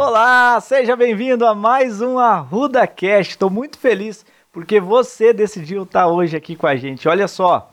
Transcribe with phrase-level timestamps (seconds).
[0.00, 3.32] Olá, seja bem-vindo a mais um Arruda Cast.
[3.32, 7.08] Estou muito feliz porque você decidiu estar hoje aqui com a gente.
[7.08, 7.72] Olha só,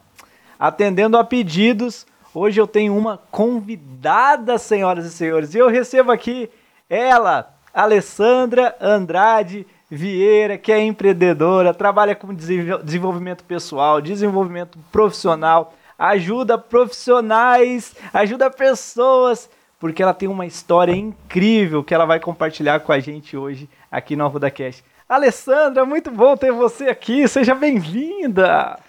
[0.58, 2.04] atendendo a pedidos,
[2.34, 6.50] hoje eu tenho uma convidada, senhoras e senhores, e eu recebo aqui
[6.90, 17.96] ela, Alessandra Andrade Vieira, que é empreendedora, trabalha com desenvolvimento pessoal, desenvolvimento profissional, ajuda profissionais,
[18.12, 19.48] ajuda pessoas,
[19.86, 24.16] porque ela tem uma história incrível que ela vai compartilhar com a gente hoje aqui
[24.16, 24.84] no Arruda Cash.
[25.08, 28.80] Alessandra, muito bom ter você aqui, seja bem-vinda!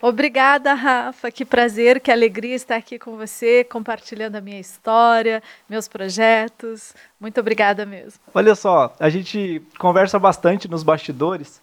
[0.00, 1.30] Obrigada, Rafa.
[1.30, 6.94] Que prazer, que alegria estar aqui com você, compartilhando a minha história, meus projetos.
[7.20, 8.18] Muito obrigada mesmo.
[8.32, 11.60] Olha só, a gente conversa bastante nos bastidores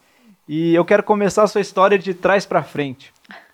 [0.48, 3.12] e eu quero começar a sua história de trás para frente.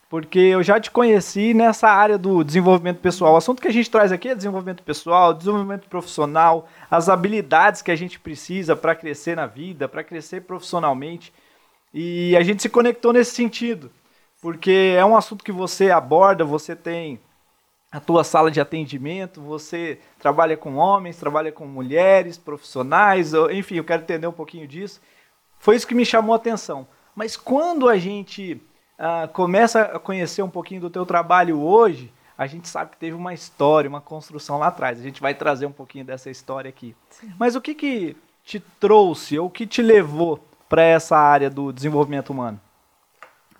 [0.10, 3.36] Porque eu já te conheci nessa área do desenvolvimento pessoal.
[3.36, 7.92] O assunto que a gente traz aqui é desenvolvimento pessoal, desenvolvimento profissional, as habilidades que
[7.92, 11.32] a gente precisa para crescer na vida, para crescer profissionalmente.
[11.94, 13.92] E a gente se conectou nesse sentido
[14.42, 17.20] porque é um assunto que você aborda, você tem
[17.92, 23.84] a tua sala de atendimento, você trabalha com homens, trabalha com mulheres, profissionais, enfim, eu
[23.84, 25.02] quero entender um pouquinho disso.
[25.58, 26.88] Foi isso que me chamou a atenção.
[27.16, 28.62] Mas quando a gente
[29.00, 33.16] uh, começa a conhecer um pouquinho do teu trabalho hoje, a gente sabe que teve
[33.16, 35.00] uma história, uma construção lá atrás.
[35.00, 36.96] A gente vai trazer um pouquinho dessa história aqui.
[37.10, 37.34] Sim.
[37.38, 41.74] Mas o que, que te trouxe, ou o que te levou para essa área do
[41.74, 42.60] desenvolvimento humano?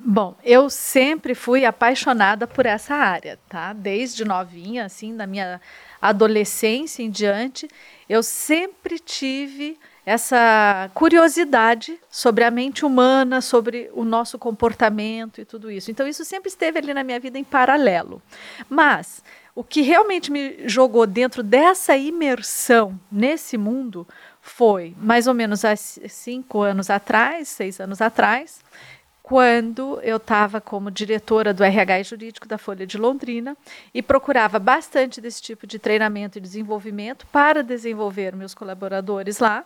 [0.02, 3.74] Bom, eu sempre fui apaixonada por essa área, tá?
[3.74, 5.60] Desde novinha, assim, na minha
[6.02, 7.68] adolescência em diante,
[8.08, 9.78] eu sempre tive
[10.10, 15.92] essa curiosidade sobre a mente humana, sobre o nosso comportamento e tudo isso.
[15.92, 18.20] Então, isso sempre esteve ali na minha vida em paralelo.
[18.68, 24.08] Mas o que realmente me jogou dentro dessa imersão nesse mundo
[24.42, 28.64] foi mais ou menos há cinco anos atrás, seis anos atrás
[29.30, 33.56] quando eu estava como diretora do RH jurídico da Folha de Londrina
[33.94, 39.64] e procurava bastante desse tipo de treinamento e desenvolvimento para desenvolver meus colaboradores lá.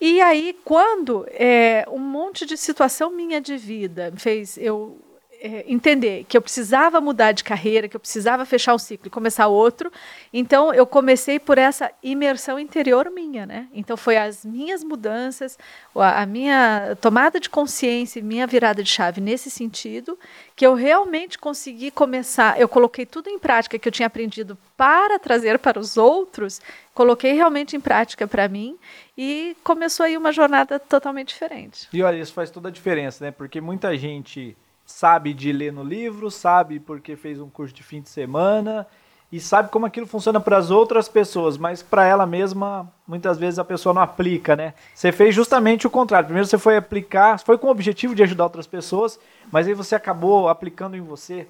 [0.00, 5.00] E aí, quando é, um monte de situação minha de vida fez eu
[5.42, 9.46] entender que eu precisava mudar de carreira, que eu precisava fechar um ciclo e começar
[9.46, 9.92] outro.
[10.32, 13.68] Então eu comecei por essa imersão interior minha, né?
[13.72, 15.58] Então foi as minhas mudanças,
[15.94, 20.18] a, a minha tomada de consciência, minha virada de chave nesse sentido,
[20.54, 22.60] que eu realmente consegui começar.
[22.60, 26.60] Eu coloquei tudo em prática que eu tinha aprendido para trazer para os outros,
[26.94, 28.76] coloquei realmente em prática para mim
[29.16, 31.88] e começou aí uma jornada totalmente diferente.
[31.92, 33.30] E olha, isso faz toda a diferença, né?
[33.30, 38.00] Porque muita gente sabe de ler no livro, sabe porque fez um curso de fim
[38.00, 38.86] de semana
[39.30, 43.58] e sabe como aquilo funciona para as outras pessoas, mas para ela mesma, muitas vezes
[43.58, 44.72] a pessoa não aplica, né?
[44.94, 46.26] Você fez justamente o contrário.
[46.26, 49.18] Primeiro você foi aplicar, foi com o objetivo de ajudar outras pessoas,
[49.50, 51.48] mas aí você acabou aplicando em você.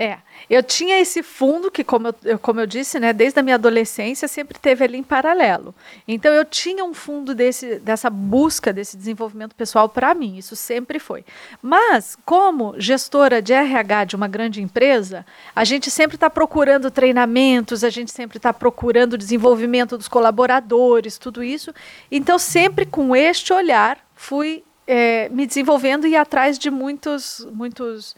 [0.00, 3.56] É, eu tinha esse fundo que, como eu, como eu disse, né, desde a minha
[3.56, 5.74] adolescência sempre teve ali em paralelo.
[6.06, 11.00] Então eu tinha um fundo desse, dessa busca desse desenvolvimento pessoal para mim, isso sempre
[11.00, 11.24] foi.
[11.60, 17.82] Mas como gestora de RH de uma grande empresa, a gente sempre está procurando treinamentos,
[17.82, 21.74] a gente sempre está procurando desenvolvimento dos colaboradores, tudo isso.
[22.08, 28.14] Então sempre com este olhar fui é, me desenvolvendo e atrás de muitos, muitos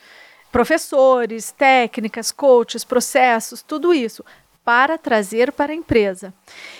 [0.50, 4.24] professores, técnicas, coaches, processos, tudo isso
[4.64, 6.32] para trazer para a empresa.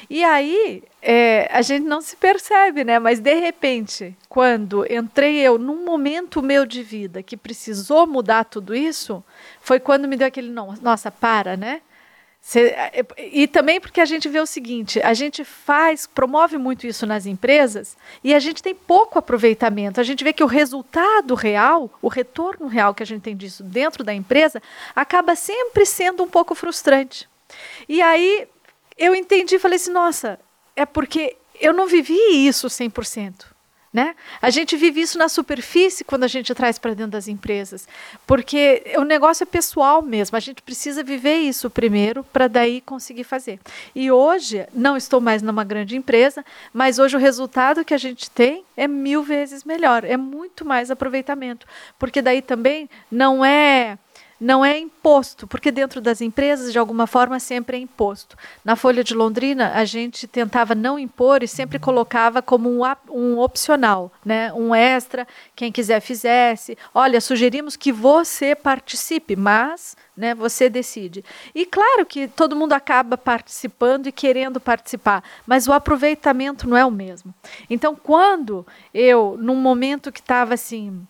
[0.09, 2.99] E aí é, a gente não se percebe, né?
[2.99, 8.75] Mas de repente, quando entrei eu num momento meu de vida que precisou mudar tudo
[8.75, 9.25] isso,
[9.61, 11.81] foi quando me deu aquele nossa, para, né?
[12.41, 16.87] Cê, é, e também porque a gente vê o seguinte: a gente faz, promove muito
[16.87, 20.01] isso nas empresas e a gente tem pouco aproveitamento.
[20.01, 23.63] A gente vê que o resultado real, o retorno real que a gente tem disso
[23.63, 24.63] dentro da empresa,
[24.97, 27.29] acaba sempre sendo um pouco frustrante.
[27.89, 28.49] E aí
[28.97, 30.41] eu entendi falei assim: nossa,
[30.75, 33.45] é porque eu não vivi isso 100%.
[33.93, 34.15] Né?
[34.41, 37.89] A gente vive isso na superfície quando a gente traz para dentro das empresas,
[38.25, 40.37] porque o negócio é pessoal mesmo.
[40.37, 43.59] A gente precisa viver isso primeiro para daí conseguir fazer.
[43.93, 48.31] E hoje não estou mais numa grande empresa, mas hoje o resultado que a gente
[48.31, 51.67] tem é mil vezes melhor, é muito mais aproveitamento,
[51.99, 53.99] porque daí também não é
[54.41, 58.37] não é imposto, porque dentro das empresas, de alguma forma, sempre é imposto.
[58.65, 63.39] Na Folha de Londrina, a gente tentava não impor e sempre colocava como um, um
[63.39, 64.51] opcional, né?
[64.55, 66.79] um extra, quem quiser fizesse.
[66.95, 71.25] Olha, sugerimos que você participe, mas né, você decide.
[71.55, 76.85] E claro que todo mundo acaba participando e querendo participar, mas o aproveitamento não é
[76.85, 77.35] o mesmo.
[77.69, 81.07] Então, quando eu, num momento que estava assim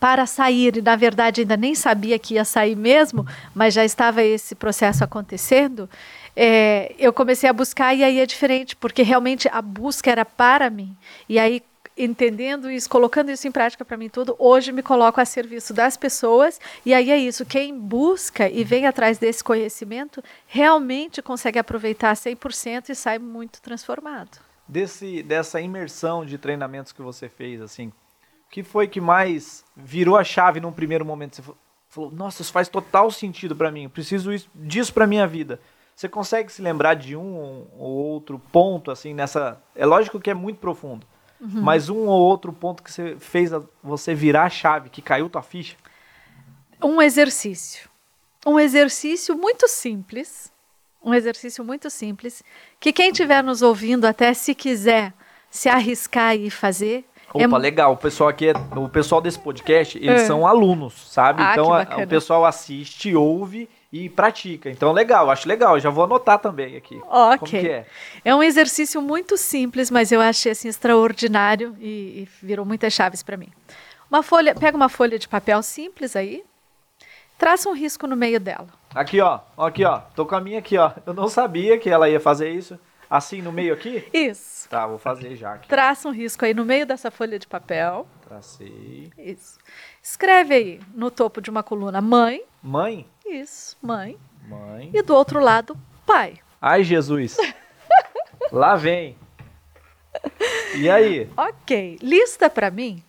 [0.00, 4.22] para sair, e na verdade ainda nem sabia que ia sair mesmo, mas já estava
[4.22, 5.88] esse processo acontecendo,
[6.34, 10.70] é, eu comecei a buscar e aí é diferente, porque realmente a busca era para
[10.70, 10.96] mim.
[11.28, 11.62] E aí,
[11.98, 15.98] entendendo isso, colocando isso em prática para mim tudo, hoje me coloco a serviço das
[15.98, 22.14] pessoas, e aí é isso, quem busca e vem atrás desse conhecimento, realmente consegue aproveitar
[22.14, 24.38] 100% e sai muito transformado.
[24.66, 27.92] Desse, dessa imersão de treinamentos que você fez, assim,
[28.50, 31.36] que foi que mais virou a chave num primeiro momento?
[31.36, 31.42] Você
[31.88, 35.60] falou, nossa, isso faz total sentido para mim, eu preciso disso para minha vida.
[35.94, 39.62] Você consegue se lembrar de um ou outro ponto, assim, nessa.
[39.74, 41.06] É lógico que é muito profundo,
[41.40, 41.60] uhum.
[41.60, 43.50] mas um ou outro ponto que você fez
[43.82, 45.76] você virar a chave, que caiu tua ficha?
[46.82, 47.88] Um exercício.
[48.46, 50.50] Um exercício muito simples.
[51.02, 52.42] Um exercício muito simples.
[52.78, 55.12] Que quem estiver nos ouvindo, até se quiser
[55.50, 57.58] se arriscar e fazer, Opa, é...
[57.58, 57.92] legal.
[57.92, 60.26] O pessoal aqui, é, o pessoal desse podcast, eles é.
[60.26, 61.42] são alunos, sabe?
[61.42, 64.70] Ah, então a, o pessoal assiste, ouve e pratica.
[64.70, 65.78] Então legal, acho legal.
[65.78, 67.00] Já vou anotar também aqui.
[67.08, 67.38] Ok.
[67.38, 67.86] Como que é?
[68.24, 73.22] É um exercício muito simples, mas eu achei assim extraordinário e, e virou muitas chaves
[73.22, 73.48] para mim.
[74.10, 76.42] Uma folha, pega uma folha de papel simples aí,
[77.38, 78.66] traça um risco no meio dela.
[78.92, 79.38] Aqui, ó.
[79.56, 80.00] Aqui, ó.
[80.16, 80.90] Tô com a minha aqui, ó.
[81.06, 82.78] Eu não sabia que ela ia fazer isso.
[83.08, 84.04] Assim no meio aqui?
[84.12, 84.59] Isso.
[84.70, 85.68] Tá, vou fazer já aqui.
[85.68, 88.06] Traça um risco aí no meio dessa folha de papel.
[88.22, 89.10] Tracei.
[89.18, 89.58] Isso.
[90.00, 92.44] Escreve aí no topo de uma coluna mãe.
[92.62, 93.04] Mãe?
[93.26, 94.16] Isso, mãe.
[94.46, 94.92] Mãe.
[94.94, 95.76] E do outro lado,
[96.06, 96.38] pai.
[96.62, 97.36] Ai, Jesus.
[98.52, 99.18] Lá vem.
[100.76, 101.28] E aí?
[101.36, 101.98] Ok.
[102.00, 103.02] Lista para mim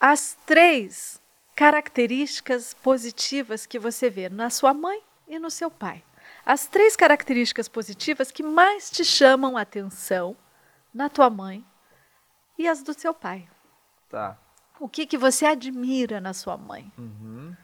[0.00, 1.20] as três
[1.54, 6.02] características positivas que você vê na sua mãe e no seu pai
[6.46, 10.36] as três características positivas que mais te chamam a atenção
[10.94, 11.64] na tua mãe
[12.56, 13.48] e as do seu pai.
[14.08, 14.38] Tá.
[14.78, 16.92] O que, que você admira na sua mãe?
[16.96, 17.54] Uhum.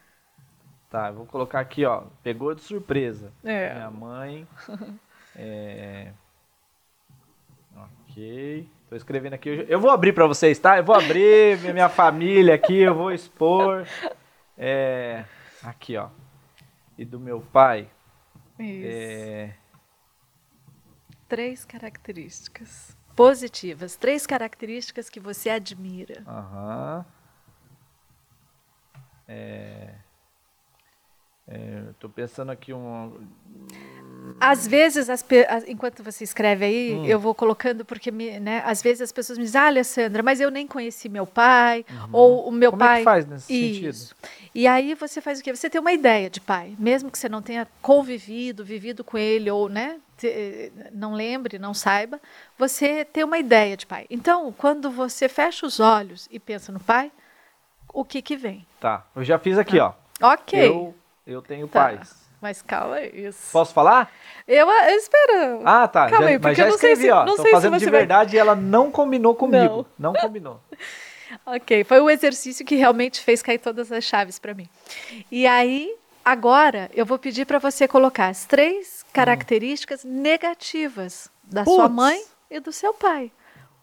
[0.88, 2.04] Tá, eu vou colocar aqui, ó.
[2.22, 3.32] Pegou de surpresa.
[3.44, 3.74] É.
[3.74, 4.48] Minha mãe.
[5.36, 6.12] é...
[7.76, 8.68] Ok.
[8.88, 9.64] Tô escrevendo aqui.
[9.68, 10.78] Eu vou abrir para vocês, tá?
[10.78, 13.86] Eu vou abrir minha família aqui, eu vou expor.
[14.58, 15.24] É...
[15.62, 16.08] Aqui, ó.
[16.98, 17.88] E do meu pai.
[18.58, 18.88] Isso.
[18.90, 19.54] É...
[21.28, 26.22] Três características positivas, três características que você admira.
[26.26, 27.04] Aham.
[29.28, 29.92] É...
[31.90, 33.12] Estou é, pensando aqui um.
[34.38, 35.24] Às vezes, as,
[35.66, 37.04] enquanto você escreve aí, hum.
[37.06, 40.40] eu vou colocando, porque me, né, às vezes as pessoas me dizem, ah, Alessandra, mas
[40.40, 42.08] eu nem conheci meu pai, uhum.
[42.12, 42.96] ou o meu Como pai.
[42.96, 44.06] É que faz nesse Isso.
[44.06, 44.30] sentido?
[44.54, 45.54] E aí você faz o quê?
[45.54, 49.50] Você tem uma ideia de pai, mesmo que você não tenha convivido, vivido com ele,
[49.50, 52.20] ou né, te, não lembre, não saiba,
[52.56, 54.06] você tem uma ideia de pai.
[54.08, 57.10] Então, quando você fecha os olhos e pensa no pai,
[57.92, 58.64] o que que vem?
[58.78, 59.94] Tá, eu já fiz aqui, tá.
[60.20, 60.32] ó.
[60.34, 60.68] Ok.
[60.68, 60.94] Eu
[61.26, 61.84] eu tenho tá.
[61.84, 62.30] pais.
[62.40, 63.52] Mas calma isso.
[63.52, 64.10] Posso falar?
[64.48, 65.60] Eu, eu espero.
[65.64, 66.08] Ah, tá.
[66.08, 67.24] Calma já, aí, mas já escrevi, se, ó.
[67.26, 68.36] Tô fazendo de verdade vai...
[68.36, 69.86] e ela não combinou comigo.
[69.98, 70.60] Não, não combinou.
[71.44, 74.66] ok, foi um exercício que realmente fez cair todas as chaves para mim.
[75.30, 75.94] E aí,
[76.24, 80.08] agora, eu vou pedir para você colocar as três características hum.
[80.08, 81.74] negativas da Puts.
[81.74, 83.30] sua mãe e do seu pai.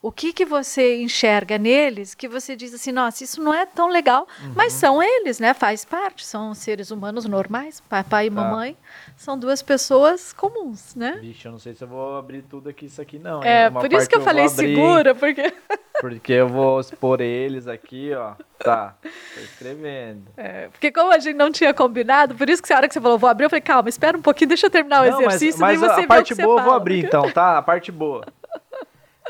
[0.02, 3.90] O que, que você enxerga neles que você diz assim, nossa, isso não é tão
[3.90, 4.54] legal, uhum.
[4.56, 5.54] mas são eles, né?
[5.56, 8.36] Faz parte, são seres humanos normais, papai e tá.
[8.36, 8.78] mamãe,
[9.16, 11.18] são duas pessoas comuns, né?
[11.20, 13.44] Vixe, eu não sei se eu vou abrir tudo aqui, isso aqui não.
[13.44, 15.52] É, por isso que eu, eu falei segura, porque...
[16.00, 18.34] porque eu vou expor eles aqui, ó.
[18.60, 20.26] Tá, tô escrevendo.
[20.38, 23.02] É, porque como a gente não tinha combinado, por isso que a hora que você
[23.02, 25.60] falou, vou abrir, eu falei, calma, espera um pouquinho, deixa eu terminar o não, exercício,
[25.60, 27.58] mas, mas a parte boa eu vou abrir então, tá?
[27.58, 28.26] A parte boa.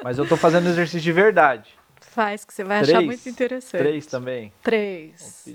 [0.03, 1.77] Mas eu tô fazendo exercício de verdade.
[1.99, 3.79] Faz, que você vai três, achar muito interessante.
[3.79, 4.51] Três também?
[4.63, 5.47] Três.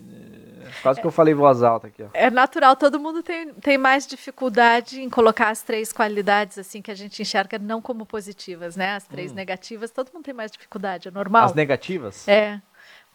[0.81, 2.03] Quase que eu falei voz alta aqui.
[2.03, 2.09] Ó.
[2.13, 6.91] É natural, todo mundo tem, tem mais dificuldade em colocar as três qualidades assim que
[6.91, 8.95] a gente enxerga não como positivas, né?
[8.95, 9.35] As três hum.
[9.35, 11.47] negativas, todo mundo tem mais dificuldade, é normal.
[11.47, 12.29] As negativas?
[12.29, 12.61] É.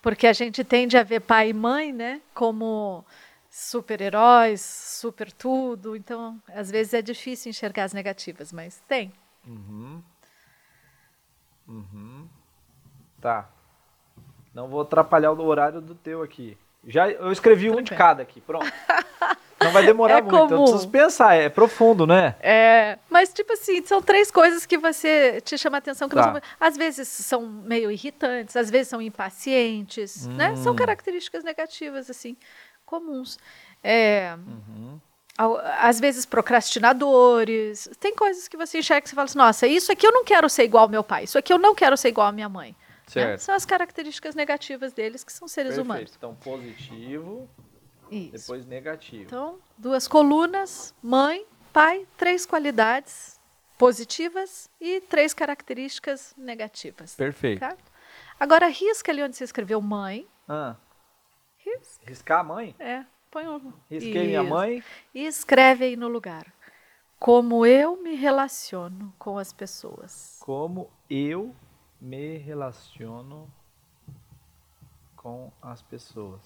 [0.01, 3.03] Porque a gente tende a ver pai e mãe, né, como
[3.49, 5.95] super-heróis, super tudo.
[5.95, 9.11] Então, às vezes é difícil enxergar as negativas, mas tem.
[9.45, 10.01] Uhum.
[11.67, 12.27] Uhum.
[13.21, 13.49] Tá.
[14.53, 16.57] Não vou atrapalhar o horário do teu aqui.
[16.85, 18.65] Já eu escrevi um de cada aqui, pronto.
[19.59, 20.35] Não vai demorar É muito.
[20.35, 20.63] Eu comum.
[20.63, 22.35] preciso pensar, é profundo, né?
[22.39, 26.07] É, mas, tipo assim, são três coisas que você te chama a atenção.
[26.07, 26.41] Que Tá.
[26.59, 30.55] às vezes são meio irritantes, às vezes são impacientes, né?
[30.55, 30.75] São Hum.
[30.75, 32.37] características negativas, assim,
[32.85, 33.37] comuns.
[33.83, 34.99] É, Uhum.
[35.79, 37.89] Às vezes procrastinadores.
[37.99, 40.49] Tem coisas que você enxerga que você fala assim, nossa, isso aqui eu não quero
[40.49, 42.75] ser igual ao meu pai, isso aqui eu não quero ser igual à minha mãe.
[43.15, 43.37] né?
[43.37, 45.85] São as características negativas deles, que são seres Perfeito.
[45.85, 46.13] humanos.
[46.17, 47.49] Então, positivo,
[48.11, 48.31] Isso.
[48.47, 49.23] depois negativo.
[49.23, 53.39] Então, duas colunas, mãe, pai, três qualidades
[53.77, 57.13] positivas e três características negativas.
[57.15, 57.59] Perfeito.
[57.59, 57.77] Tá?
[58.39, 60.27] Agora, risca ali onde você escreveu mãe.
[60.49, 60.75] Ah,
[61.59, 62.05] Risca.
[62.07, 62.75] riscar a mãe?
[62.79, 63.73] É, põe um.
[63.89, 64.49] Risquei minha Isso.
[64.49, 64.83] mãe.
[65.13, 66.45] E escreve aí no lugar.
[67.19, 70.37] Como eu me relaciono com as pessoas.
[70.39, 71.55] Como eu
[71.99, 73.51] me relaciono
[75.15, 76.41] com as pessoas.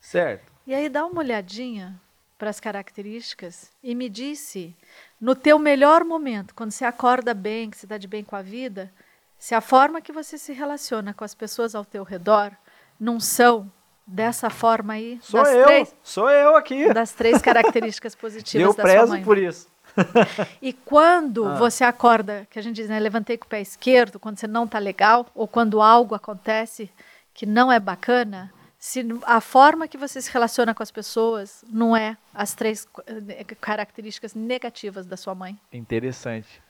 [0.00, 0.52] Certo.
[0.66, 2.00] E aí dá uma olhadinha
[2.38, 4.74] para as características e me disse,
[5.20, 8.40] no teu melhor momento, quando você acorda bem, que você está de bem com a
[8.40, 8.90] vida,
[9.38, 12.56] se a forma que você se relaciona com as pessoas ao teu redor
[12.98, 13.70] não são
[14.10, 15.64] dessa forma aí, Sou das, eu.
[15.66, 16.92] três, Sou eu aqui.
[16.92, 19.22] das três características positivas Eu da sua prezo mãe.
[19.22, 19.68] por isso.
[20.62, 21.54] E quando Ah.
[21.56, 24.64] você acorda, que a gente diz, né, levantei com o pé esquerdo, quando você não
[24.64, 26.90] está legal, ou quando algo acontece
[27.34, 31.96] que não é bacana, se a forma que você se relaciona com as pessoas não
[31.96, 35.58] é as três eh, características negativas da sua mãe.
[35.72, 36.62] Interessante.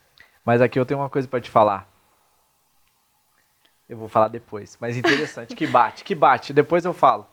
[0.45, 1.87] Mas aqui eu tenho uma coisa pra te falar.
[3.89, 4.77] Eu vou falar depois.
[4.81, 5.55] Mas interessante.
[5.57, 6.53] que bate, que bate.
[6.53, 7.27] Depois eu falo.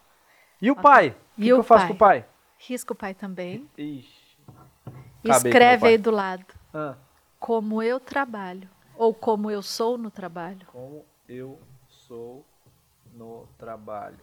[0.62, 1.10] E o pai?
[1.10, 1.88] O que, E que o eu faço pai?
[1.90, 2.26] com o pai?
[2.58, 3.70] Risca o pai também.
[3.78, 4.18] Ixi.
[5.24, 6.46] Escreve aí do lado.
[6.74, 6.96] Ah,
[7.40, 8.70] Como eu trabalho.
[8.96, 10.66] Ou como eu sou no trabalho.
[10.72, 12.46] como eu sou
[13.14, 14.18] no trabalho.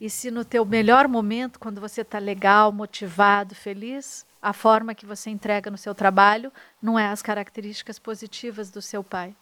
[0.00, 5.04] E se no teu melhor momento, quando você está legal, motivado, feliz, a forma que
[5.06, 6.50] você entrega no seu trabalho
[6.80, 9.36] não é as características positivas do seu pai.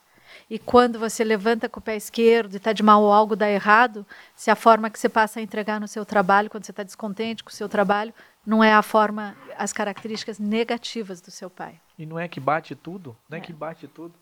[0.49, 3.49] E quando você levanta com o pé esquerdo e está de mal ou algo dá
[3.49, 6.83] errado, se a forma que você passa a entregar no seu trabalho, quando você está
[6.83, 8.13] descontente com o seu trabalho,
[8.45, 11.81] não é a forma, as características negativas do seu pai.
[11.99, 13.17] E não é que bate tudo?
[13.29, 13.45] Não é, É.
[13.45, 14.15] que bate tudo?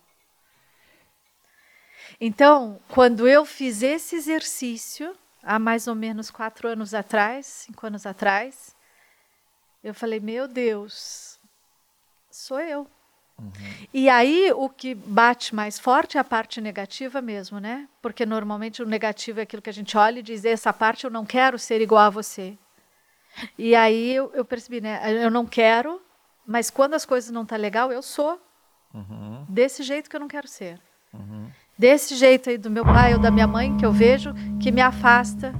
[2.20, 8.06] Então, quando eu fiz esse exercício, há mais ou menos quatro anos atrás, cinco anos
[8.06, 8.74] atrás,
[9.82, 11.38] eu falei: Meu Deus,
[12.30, 12.86] sou eu.
[13.94, 17.88] E aí o que bate mais forte é a parte negativa mesmo, né?
[18.02, 21.10] Porque normalmente o negativo é aquilo que a gente olha e diz: essa parte eu
[21.10, 22.58] não quero ser igual a você.
[23.56, 25.00] E aí eu, eu percebi, né?
[25.24, 26.00] Eu não quero,
[26.46, 28.40] mas quando as coisas não estão tá legal, eu sou
[28.94, 30.80] Uhum, desse jeito que eu não quero ser
[31.12, 31.50] uhum.
[31.76, 34.80] desse jeito aí do meu pai ou da minha mãe que eu vejo que me
[34.80, 35.52] afasta,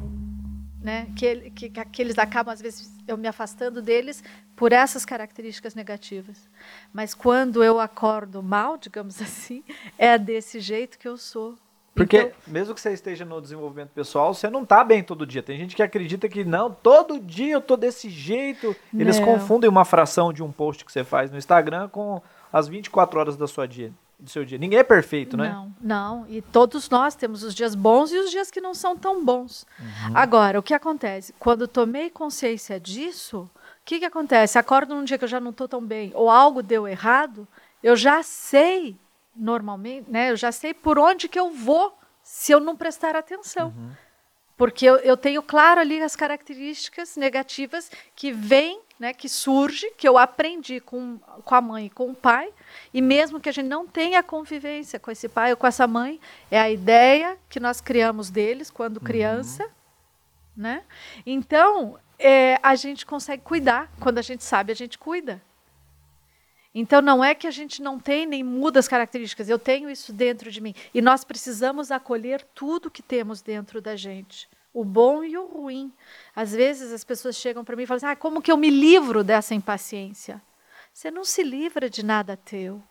[0.80, 1.08] né?
[1.16, 4.23] Que, que, que eles acabam às vezes eu me afastando deles
[4.54, 6.49] por essas características negativas.
[6.92, 9.62] Mas quando eu acordo mal, digamos assim,
[9.97, 11.56] é desse jeito que eu sou.
[11.94, 15.42] Porque Então, mesmo que você esteja no desenvolvimento pessoal, você não tá bem todo dia.
[15.42, 18.76] Tem gente que acredita que não, todo dia eu tô desse jeito.
[18.97, 19.26] Eles Não.
[19.26, 23.37] confundem uma fração de um post que você faz no Instagram com as 24 horas
[23.37, 24.58] da sua dia, do seu dia.
[24.58, 25.50] Ninguém é perfeito, né?
[25.50, 26.26] Não, não.
[26.28, 29.64] E todos nós temos os dias bons e os dias que não são tão bons.
[29.78, 30.12] Uhum.
[30.16, 31.32] Agora, o que acontece?
[31.38, 33.50] Quando eu tomei consciência disso, o
[33.84, 34.58] que, que acontece?
[34.58, 37.46] Acordo num dia que eu já não estou tão bem, ou algo deu errado,
[37.82, 38.96] eu já sei,
[39.37, 40.30] normalmente, né?
[40.30, 43.68] Eu já sei por onde que eu vou se eu não prestar atenção.
[43.68, 43.90] Uhum.
[44.56, 50.08] Porque eu, eu tenho claro ali as características negativas que vêm, né, que surge, que
[50.08, 52.52] eu aprendi com, com a mãe e com o pai,
[52.92, 56.20] e mesmo que a gente não tenha convivência com esse pai ou com essa mãe,
[56.50, 59.68] é a ideia que nós criamos deles quando criança,
[60.56, 60.82] né?
[61.24, 63.90] Então, é, a gente consegue cuidar.
[64.00, 65.40] Quando a gente sabe, a gente cuida.
[66.74, 70.12] Então não é que a gente não tem nem muda as características, eu tenho isso
[70.12, 70.74] dentro de mim.
[70.92, 74.48] E nós precisamos acolher tudo que temos dentro da gente,
[74.80, 75.92] o bom e o ruim.
[76.35, 78.70] Às vezes as pessoas chegam para mim e falam assim: ah, como que eu me
[78.70, 80.40] livro dessa impaciência?
[80.92, 82.82] Você não se livra de nada teu.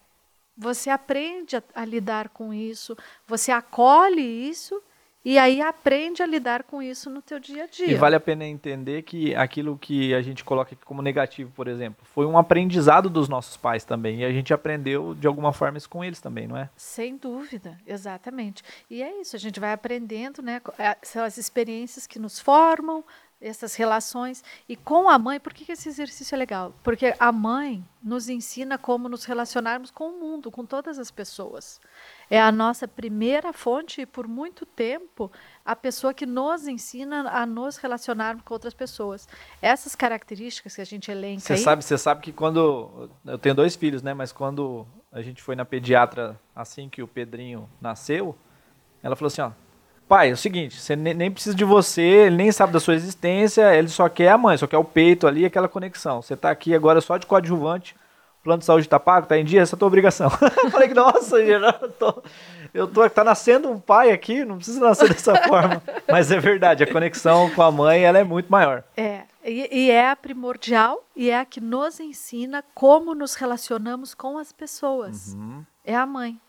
[0.57, 4.81] Você aprende a, a lidar com isso, você acolhe isso
[5.29, 7.91] e aí aprende a lidar com isso no teu dia a dia.
[7.91, 11.67] E vale a pena entender que aquilo que a gente coloca aqui como negativo, por
[11.67, 14.21] exemplo, foi um aprendizado dos nossos pais também.
[14.21, 16.69] E a gente aprendeu de alguma forma isso com eles também, não é?
[16.77, 18.63] Sem dúvida, exatamente.
[18.89, 20.61] E é isso, a gente vai aprendendo, né?
[20.79, 23.03] é, São as experiências que nos formam,
[23.39, 24.43] essas relações.
[24.67, 26.73] E com a mãe, por que, esse exercício é legal?
[26.83, 31.79] Porque a mãe nos ensina como nos relacionarmos com o mundo, com todas as pessoas.
[32.29, 35.31] É a nossa primeira fonte e, por muito tempo,
[35.63, 39.27] a pessoa que nos ensina a nos relacionarmos com outras pessoas.
[39.61, 41.59] Essas características que a gente elenca Você aí...
[41.59, 43.09] sabe, você sabe que quando...
[43.25, 44.13] Eu tenho dois filhos, né?
[44.13, 48.35] Mas quando a gente foi na pediatra assim que o Pedrinho nasceu,
[49.01, 49.51] ela falou assim, ó,
[50.07, 53.75] pai, é o seguinte, você nem precisa de você, ele nem sabe da sua existência,
[53.75, 56.21] ele só quer a mãe, só quer o peito ali, aquela conexão.
[56.21, 57.95] Você tá aqui agora só de coadjuvante,
[58.39, 60.31] o plano de saúde tá pago, tá em dia, essa é a tua obrigação.
[60.63, 62.23] eu falei que, nossa, eu tô,
[62.73, 65.83] eu tô, tá nascendo um pai aqui, não precisa nascer dessa forma.
[66.09, 68.83] Mas é verdade, a conexão com a mãe, ela é muito maior.
[68.95, 74.13] É, e, e é a primordial e é a que nos ensina como nos relacionamos
[74.13, 75.33] com as pessoas.
[75.33, 75.65] Uhum.
[75.83, 76.39] É a mãe.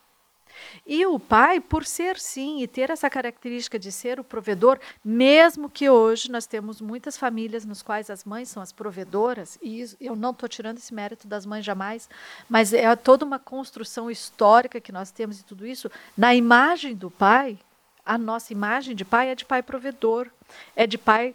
[0.87, 5.69] E o pai, por ser sim e ter essa característica de ser o provedor, mesmo
[5.69, 9.97] que hoje nós temos muitas famílias nos quais as mães são as provedoras, e isso,
[10.01, 12.09] eu não estou tirando esse mérito das mães jamais,
[12.49, 17.11] mas é toda uma construção histórica que nós temos e tudo isso, na imagem do
[17.11, 17.59] pai,
[18.05, 20.29] a nossa imagem de pai é de pai provedor,
[20.75, 21.35] é de pai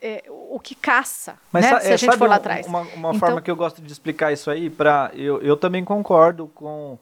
[0.00, 1.80] é, o que caça, Mas né?
[1.80, 2.66] se é, a gente for lá atrás.
[2.66, 5.84] Uma, uma Então- forma que eu gosto de explicar isso aí, pra, eu, eu também
[5.84, 6.98] concordo com.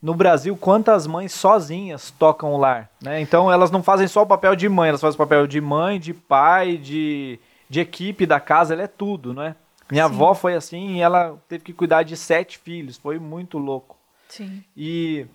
[0.00, 3.20] No Brasil, quantas mães sozinhas tocam o lar, né?
[3.20, 5.98] Então elas não fazem só o papel de mãe, elas fazem o papel de mãe,
[5.98, 9.56] de pai, de, de equipe da casa, ela é tudo, né?
[9.90, 10.14] Minha Sim.
[10.14, 13.96] avó foi assim e ela teve que cuidar de sete filhos, foi muito louco.
[14.28, 14.62] Sim.
[14.76, 15.26] E,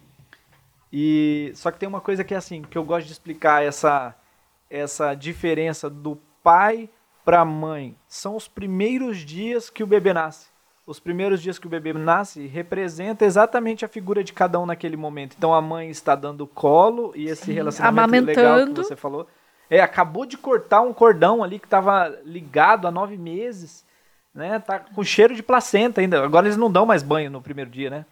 [0.92, 4.16] e só que tem uma coisa que é assim, que eu gosto de explicar essa
[4.74, 6.90] essa diferença do pai
[7.24, 7.96] para a mãe.
[8.08, 10.48] São os primeiros dias que o bebê nasce.
[10.86, 14.98] Os primeiros dias que o bebê nasce representa exatamente a figura de cada um naquele
[14.98, 15.36] momento.
[15.38, 19.28] Então a mãe está dando colo e esse Sim, relacionamento legal que você falou.
[19.70, 23.86] É, acabou de cortar um cordão ali que estava ligado há nove meses,
[24.36, 24.60] né?
[24.60, 26.22] Tá com cheiro de placenta ainda.
[26.24, 28.06] Agora eles não dão mais banho no primeiro dia, né?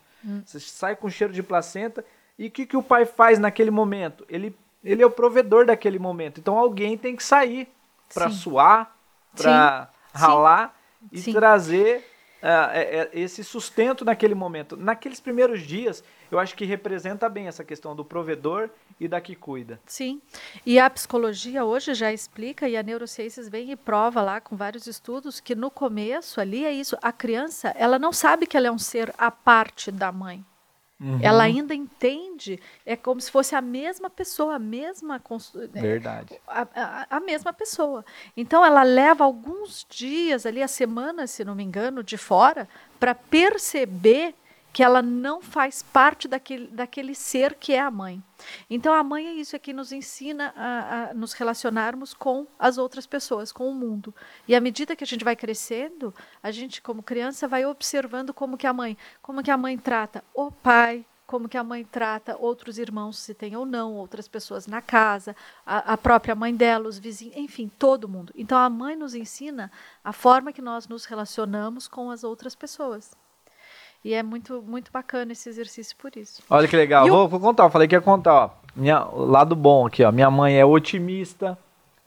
[0.45, 2.05] Você sai com cheiro de placenta
[2.39, 4.25] e o que, que o pai faz naquele momento?
[4.29, 6.39] Ele, ele é o provedor daquele momento.
[6.39, 7.67] Então alguém tem que sair
[8.13, 8.35] para Sim.
[8.35, 8.95] suar,
[9.35, 10.19] para Sim.
[10.19, 10.75] ralar
[11.11, 11.33] e Sim.
[11.33, 12.10] trazer
[12.41, 14.75] é esse sustento naquele momento.
[14.75, 18.69] Naqueles primeiros dias, eu acho que representa bem essa questão do provedor
[18.99, 19.79] e da que cuida.
[19.85, 20.21] Sim.
[20.65, 24.87] E a psicologia hoje já explica, e a neurociências vem e prova lá com vários
[24.87, 26.97] estudos, que no começo ali é isso.
[27.01, 30.45] A criança, ela não sabe que ela é um ser à parte da mãe.
[31.01, 31.19] Uhum.
[31.21, 35.19] Ela ainda entende, é como se fosse a mesma pessoa, a mesma
[35.73, 36.39] é, Verdade.
[36.47, 38.05] a, a- a mesma pessoa.
[38.37, 43.15] Então ela leva alguns dias ali, a semana, se não me engano, de fora, para
[43.15, 44.35] perceber
[44.73, 48.23] que ela não faz parte daquele, daquele ser que é a mãe.
[48.69, 52.77] Então a mãe é isso, é que nos ensina a, a nos relacionarmos com as
[52.77, 54.15] outras pessoas, com o mundo.
[54.47, 58.57] E à medida que a gente vai crescendo, a gente como criança vai observando como
[58.57, 62.35] que a mãe, como que a mãe trata o pai, como que a mãe trata
[62.37, 65.33] outros irmãos, se tem ou não, outras pessoas na casa,
[65.65, 68.33] a, a própria mãe dela, os vizinhos, enfim, todo mundo.
[68.35, 69.71] Então a mãe nos ensina
[70.03, 73.11] a forma que nós nos relacionamos com as outras pessoas.
[74.03, 76.41] E é muito, muito bacana esse exercício por isso.
[76.49, 77.05] Olha que legal.
[77.07, 78.49] E o- Vou, vou contar, eu falei que ia contar, ó.
[78.75, 80.11] Minha, lado bom aqui, ó.
[80.11, 81.57] Minha mãe é otimista.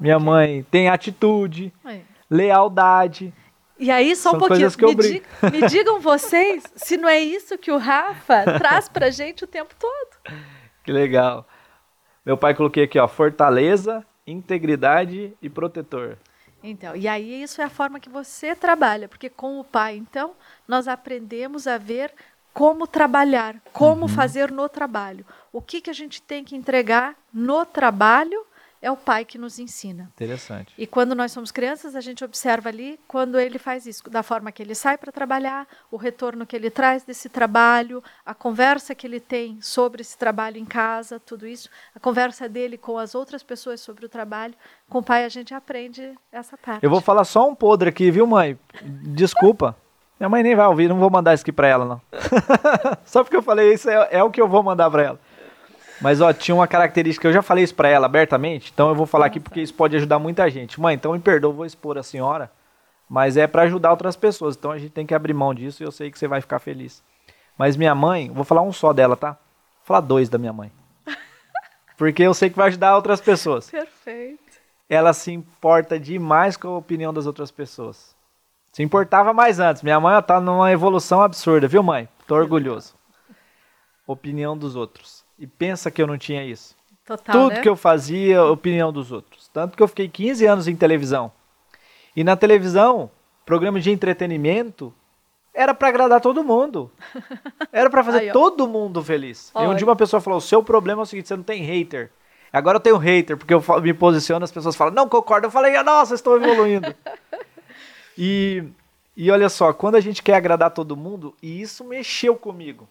[0.01, 2.01] Minha mãe tem atitude, É.
[2.29, 3.33] lealdade.
[3.79, 7.57] E aí, só São um pouquinho, me, di- me digam vocês se não é isso
[7.59, 10.35] que o Rafa traz pra gente o tempo todo.
[10.85, 11.47] Que legal.
[12.27, 16.17] Meu pai coloquei aqui, ó, fortaleza, integridade e protetor.
[16.67, 20.35] Então, e aí isso é a forma que você trabalha, porque com o pai, então,
[20.67, 22.11] nós aprendemos a ver
[22.55, 25.27] como trabalhar, como fazer no trabalho.
[25.53, 28.47] O que, que a gente tem que entregar no trabalho
[28.85, 30.11] é o pai que nos ensina.
[30.15, 30.75] Interessante.
[30.77, 34.53] E quando nós somos crianças, a gente observa ali quando ele faz isso, da forma
[34.53, 39.07] que ele sai para trabalhar, o retorno que ele traz desse trabalho, a conversa que
[39.07, 43.43] ele tem sobre esse trabalho em casa, tudo isso, a conversa dele com as outras
[43.43, 44.55] pessoas sobre o trabalho.
[44.87, 46.85] Com o pai a gente aprende essa parte.
[46.85, 48.59] Eu vou falar só um podre aqui, viu, mãe?
[48.83, 49.75] Desculpa.
[50.21, 52.01] Minha mãe nem vai ouvir, não vou mandar isso aqui pra ela, não.
[53.07, 55.21] só porque eu falei isso é, é o que eu vou mandar pra ela.
[56.01, 59.07] Mas, ó, tinha uma característica, eu já falei isso pra ela abertamente, então eu vou
[59.07, 60.81] falar aqui porque isso pode ajudar muita gente.
[60.81, 62.51] Mãe, então me perdoa, vou expor a senhora,
[63.09, 65.87] mas é pra ajudar outras pessoas, então a gente tem que abrir mão disso e
[65.87, 67.03] eu sei que você vai ficar feliz.
[67.57, 69.33] Mas minha mãe, vou falar um só dela, tá?
[69.33, 70.73] Vou falar dois da minha mãe.
[71.97, 73.71] Porque eu sei que vai ajudar outras pessoas.
[73.71, 74.43] Perfeito.
[74.89, 78.15] Ela se importa demais com a opinião das outras pessoas.
[78.73, 79.83] Se importava mais antes.
[79.83, 82.09] Minha mãe tá numa evolução absurda, viu, mãe?
[82.27, 82.95] Tô orgulhoso.
[84.07, 85.24] Opinião dos outros.
[85.39, 86.77] E pensa que eu não tinha isso.
[87.05, 87.61] Total, Tudo né?
[87.61, 89.49] que eu fazia, opinião dos outros.
[89.49, 91.31] Tanto que eu fiquei 15 anos em televisão.
[92.17, 93.11] E na televisão,
[93.45, 94.95] programa de entretenimento,
[95.53, 96.91] era para agradar todo mundo.
[97.73, 99.51] Era para fazer Aí, todo mundo feliz.
[99.55, 99.67] Olha.
[99.67, 101.63] E um dia uma pessoa falou: o seu problema é o seguinte, você não tem
[101.63, 102.11] hater.
[102.53, 105.49] Agora eu tenho hater, porque eu me posiciono, as pessoas falam, não concordo.
[105.49, 106.95] Eu falei, nossa, estou evoluindo.
[108.17, 108.63] e,
[109.17, 112.89] e olha só, quando a gente quer agradar todo mundo, e isso mexeu comigo.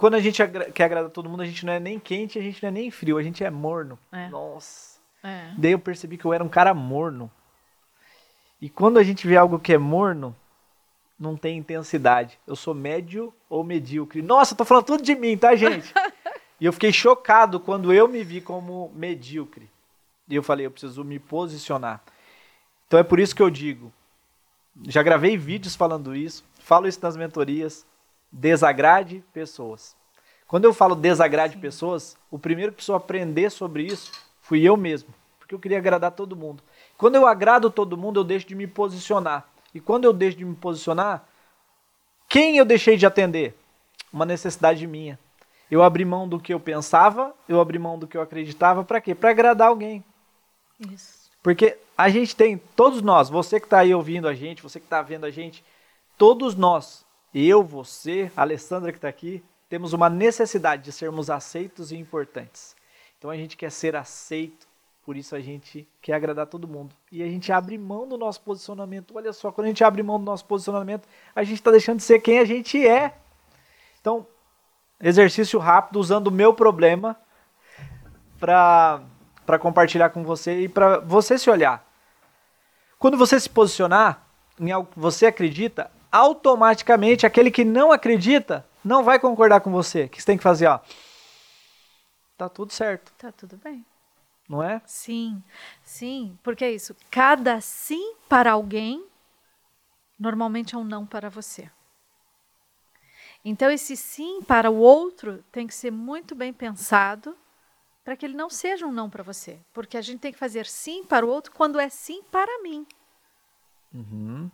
[0.00, 2.42] Quando a gente agra quer agradar todo mundo, a gente não é nem quente, a
[2.42, 3.98] gente não é nem frio, a gente é morno.
[4.10, 4.30] É.
[4.30, 4.98] Nossa.
[5.22, 5.52] É.
[5.58, 7.30] Daí eu percebi que eu era um cara morno.
[8.62, 10.34] E quando a gente vê algo que é morno,
[11.18, 12.40] não tem intensidade.
[12.46, 14.22] Eu sou médio ou medíocre.
[14.22, 15.92] Nossa, tô falando tudo de mim, tá, gente?
[16.58, 19.68] e eu fiquei chocado quando eu me vi como medíocre.
[20.26, 22.02] E eu falei, eu preciso me posicionar.
[22.86, 23.92] Então é por isso que eu digo,
[24.88, 27.84] já gravei vídeos falando isso, falo isso nas mentorias,
[28.30, 29.96] desagrade pessoas.
[30.46, 31.60] Quando eu falo desagrade Sim.
[31.60, 36.12] pessoas, o primeiro que precisou aprender sobre isso fui eu mesmo, porque eu queria agradar
[36.12, 36.62] todo mundo.
[36.98, 39.48] Quando eu agrado todo mundo, eu deixo de me posicionar.
[39.74, 41.24] E quando eu deixo de me posicionar,
[42.28, 43.56] quem eu deixei de atender?
[44.12, 45.18] Uma necessidade minha.
[45.70, 49.00] Eu abri mão do que eu pensava, eu abri mão do que eu acreditava, para
[49.00, 49.14] quê?
[49.14, 50.04] Para agradar alguém.
[50.90, 51.30] Isso.
[51.42, 54.86] Porque a gente tem, todos nós, você que está aí ouvindo a gente, você que
[54.86, 55.64] está vendo a gente,
[56.18, 61.92] todos nós, eu, você, a Alessandra que está aqui, temos uma necessidade de sermos aceitos
[61.92, 62.74] e importantes.
[63.18, 64.66] Então a gente quer ser aceito,
[65.04, 66.94] por isso a gente quer agradar todo mundo.
[67.12, 69.14] E a gente abre mão do nosso posicionamento.
[69.16, 72.04] Olha só, quando a gente abre mão do nosso posicionamento, a gente está deixando de
[72.04, 73.16] ser quem a gente é.
[74.00, 74.26] Então,
[75.00, 77.16] exercício rápido, usando o meu problema
[78.38, 81.86] para compartilhar com você e para você se olhar.
[82.98, 84.26] Quando você se posicionar
[84.58, 90.04] em algo que você acredita, automaticamente aquele que não acredita não vai concordar com você.
[90.04, 90.66] O que você tem que fazer?
[90.66, 90.80] Ó,
[92.36, 93.12] tá tudo certo.
[93.18, 93.84] Tá tudo bem
[94.50, 94.82] não é?
[94.84, 95.40] Sim,
[95.80, 96.96] sim, porque é isso.
[97.08, 99.06] Cada sim para alguém
[100.18, 101.70] normalmente é um não para você.
[103.44, 107.34] Então, esse sim para o outro tem que ser muito bem pensado
[108.04, 109.60] para que ele não seja um não para você.
[109.72, 112.84] Porque a gente tem que fazer sim para o outro quando é sim para mim.
[113.94, 114.50] Uhum,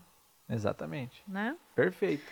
[0.48, 1.22] exatamente.
[1.26, 1.56] Né?
[1.74, 2.24] Perfeito.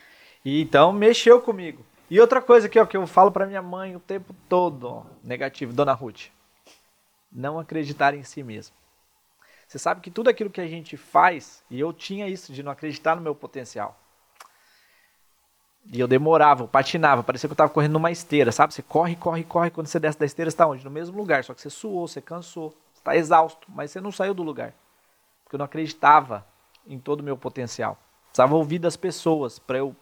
[0.44, 1.84] E então, mexeu comigo.
[2.10, 5.02] E outra coisa aqui, ó, que eu falo para minha mãe o tempo todo, ó,
[5.22, 6.28] negativo, Dona Ruth
[7.34, 8.76] não acreditar em si mesmo.
[9.66, 12.70] Você sabe que tudo aquilo que a gente faz, e eu tinha isso de não
[12.70, 13.98] acreditar no meu potencial.
[15.86, 18.72] E eu demorava, eu patinava, parecia que eu estava correndo numa esteira, sabe?
[18.72, 20.84] Você corre, corre, corre, quando você desce da esteira, está onde?
[20.84, 24.12] No mesmo lugar, só que você suou, você cansou, você está exausto, mas você não
[24.12, 24.72] saiu do lugar.
[25.42, 26.46] Porque eu não acreditava
[26.86, 27.98] em todo o meu potencial.
[28.26, 29.94] Precisava ouvir das pessoas para eu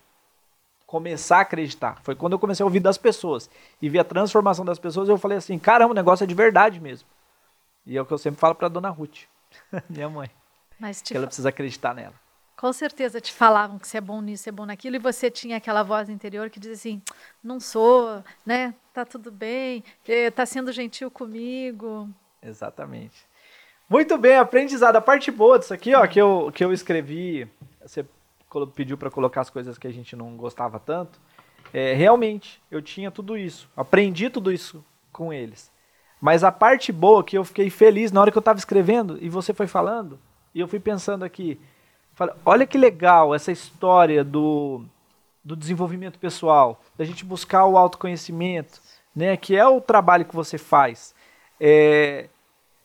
[0.86, 2.00] começar a acreditar.
[2.02, 3.48] Foi quando eu comecei a ouvir das pessoas
[3.80, 6.80] e ver a transformação das pessoas, eu falei assim: caramba, o negócio é de verdade
[6.80, 7.08] mesmo.
[7.86, 9.22] E é o que eu sempre falo para dona Ruth,
[9.88, 10.30] minha mãe.
[10.78, 12.14] Mas que ela precisa acreditar nela.
[12.56, 15.56] Com certeza te falavam que você é bom nisso, é bom naquilo, e você tinha
[15.56, 17.00] aquela voz interior que diz assim:
[17.42, 18.74] não sou, né?
[18.92, 19.82] Tá tudo bem,
[20.34, 22.08] tá sendo gentil comigo.
[22.42, 23.26] Exatamente.
[23.92, 24.96] Muito bem, aprendizado.
[24.96, 27.46] A parte boa disso aqui, ó, que eu, que eu escrevi,
[27.78, 28.02] você
[28.74, 31.20] pediu para colocar as coisas que a gente não gostava tanto.
[31.74, 33.68] É, realmente, eu tinha tudo isso.
[33.76, 35.70] Aprendi tudo isso com eles.
[36.18, 39.28] Mas a parte boa que eu fiquei feliz na hora que eu estava escrevendo e
[39.28, 40.18] você foi falando,
[40.54, 41.60] e eu fui pensando aqui,
[42.14, 44.86] falei, olha que legal essa história do,
[45.44, 48.80] do desenvolvimento pessoal, da gente buscar o autoconhecimento,
[49.14, 51.14] né, que é o trabalho que você faz.
[51.60, 52.30] É,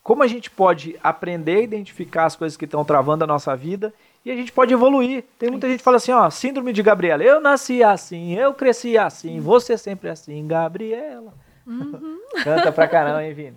[0.02, 3.92] como a gente pode aprender a identificar as coisas que estão travando a nossa vida
[4.24, 5.24] e a gente pode evoluir.
[5.38, 7.22] Tem muita gente que fala assim, ó, síndrome de Gabriela.
[7.22, 11.32] Eu nasci assim, eu cresci assim, você sempre assim, Gabriela.
[11.66, 12.18] Uhum.
[12.44, 13.56] Canta pra caramba, hein, Vini?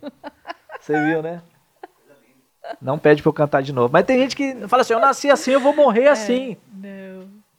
[0.80, 1.42] Você viu, né?
[2.82, 3.92] Não pede pra eu cantar de novo.
[3.92, 6.58] Mas tem gente que fala assim: eu nasci assim, eu vou morrer é, assim.
[6.74, 7.12] Não.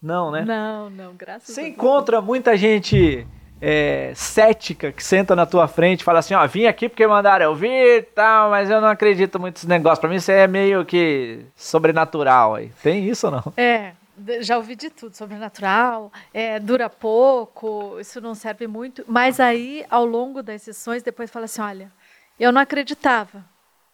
[0.03, 0.45] Não, né?
[0.45, 1.75] Não, não, graças Você a Deus.
[1.75, 3.27] Você encontra muita gente
[3.65, 7.55] é, cética que senta na tua frente fala assim: ó, vim aqui porque mandaram eu
[7.55, 10.01] vir tal, mas eu não acredito muito nesse negócio.
[10.01, 12.73] Pra mim isso é meio que sobrenatural aí.
[12.83, 13.53] Tem isso ou não?
[13.57, 13.93] É
[14.41, 19.03] já ouvi de tudo, sobrenatural, é, dura pouco, isso não serve muito.
[19.09, 21.91] Mas aí, ao longo das sessões, depois fala assim: olha,
[22.39, 23.45] eu não acreditava,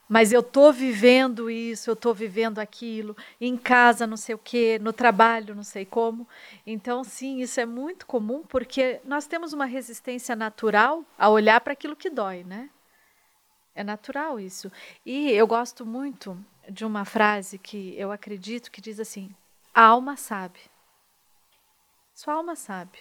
[0.09, 4.79] mas eu estou vivendo isso, eu estou vivendo aquilo, em casa não sei o quê,
[4.81, 6.27] no trabalho não sei como.
[6.67, 11.75] Então, sim, isso é muito comum, porque nós temos uma resistência natural a olhar para
[11.75, 12.71] aquilo que dói, né?
[13.75, 14.73] É natural isso.
[15.05, 16.37] E eu gosto muito
[16.69, 19.35] de uma frase que eu acredito que diz assim:
[19.75, 20.59] a alma sabe.
[22.15, 22.99] Sua alma sabe.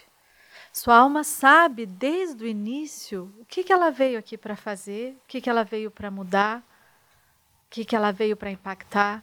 [0.72, 5.26] Sua alma sabe desde o início o que, que ela veio aqui para fazer, o
[5.26, 6.62] que, que ela veio para mudar,
[7.68, 9.22] o que, que ela veio para impactar.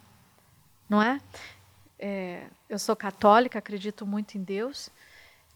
[0.88, 1.20] não é?
[1.98, 2.44] é?
[2.70, 4.90] Eu sou católica, acredito muito em Deus.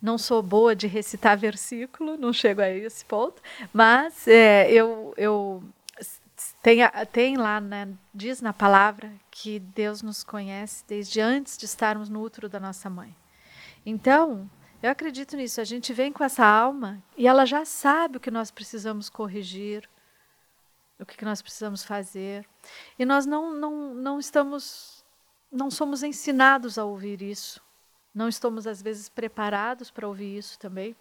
[0.02, 5.64] Não sou boa de recitar versículo, não chego a esse ponto, mas é, eu, eu
[6.64, 6.80] tem,
[7.12, 12.22] tem lá, né, diz na palavra que Deus nos conhece desde antes de estarmos no
[12.22, 13.16] útero da nossa mãe.
[13.86, 14.50] Então,
[14.82, 15.62] eu acredito nisso.
[15.62, 19.88] A gente vem com essa alma e ela já sabe o que nós precisamos corrigir,
[21.00, 22.46] o que nós precisamos fazer.
[22.98, 25.04] E nós não, não, não estamos,
[25.52, 27.62] não somos ensinados a ouvir isso.
[28.14, 30.96] Não estamos, às vezes, preparados para ouvir isso também.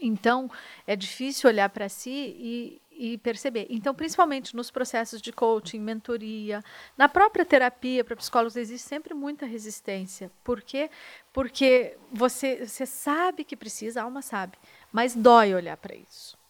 [0.00, 0.50] Então,
[0.86, 3.66] é difícil olhar para si e, e perceber.
[3.68, 6.62] Então, principalmente nos processos de coaching, mentoria,
[6.96, 10.30] na própria terapia para psicólogos existe sempre muita resistência.
[10.42, 10.90] Por quê?
[11.32, 14.56] Porque você, você sabe que precisa, a alma sabe,
[14.90, 16.40] mas dói olhar para isso.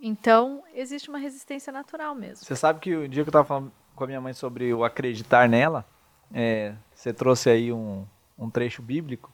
[0.00, 2.44] Então, existe uma resistência natural mesmo.
[2.44, 4.82] Você sabe que o dia que eu estava falando com a minha mãe sobre o
[4.82, 5.84] acreditar nela,
[6.32, 8.06] é, você trouxe aí um,
[8.38, 9.30] um trecho bíblico,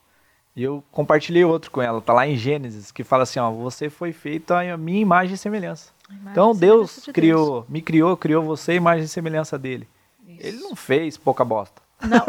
[0.57, 3.91] e eu compartilhei outro com ela, tá lá em Gênesis, que fala assim, ó, você
[3.91, 5.93] foi feito a minha imagem e semelhança.
[6.09, 7.69] Imagem então Deus de criou, Deus.
[7.69, 9.87] me criou, criou você, imagem e semelhança dele.
[10.27, 10.47] Isso.
[10.47, 11.83] Ele não fez pouca bosta.
[12.01, 12.25] Não.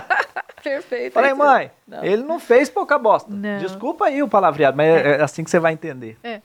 [0.62, 1.12] Perfeito.
[1.12, 2.02] Falei, mãe, não.
[2.02, 3.30] ele não fez pouca bosta.
[3.30, 3.58] Não.
[3.58, 5.16] Desculpa aí o palavreado, mas é.
[5.18, 6.16] é assim que você vai entender.
[6.22, 6.40] É.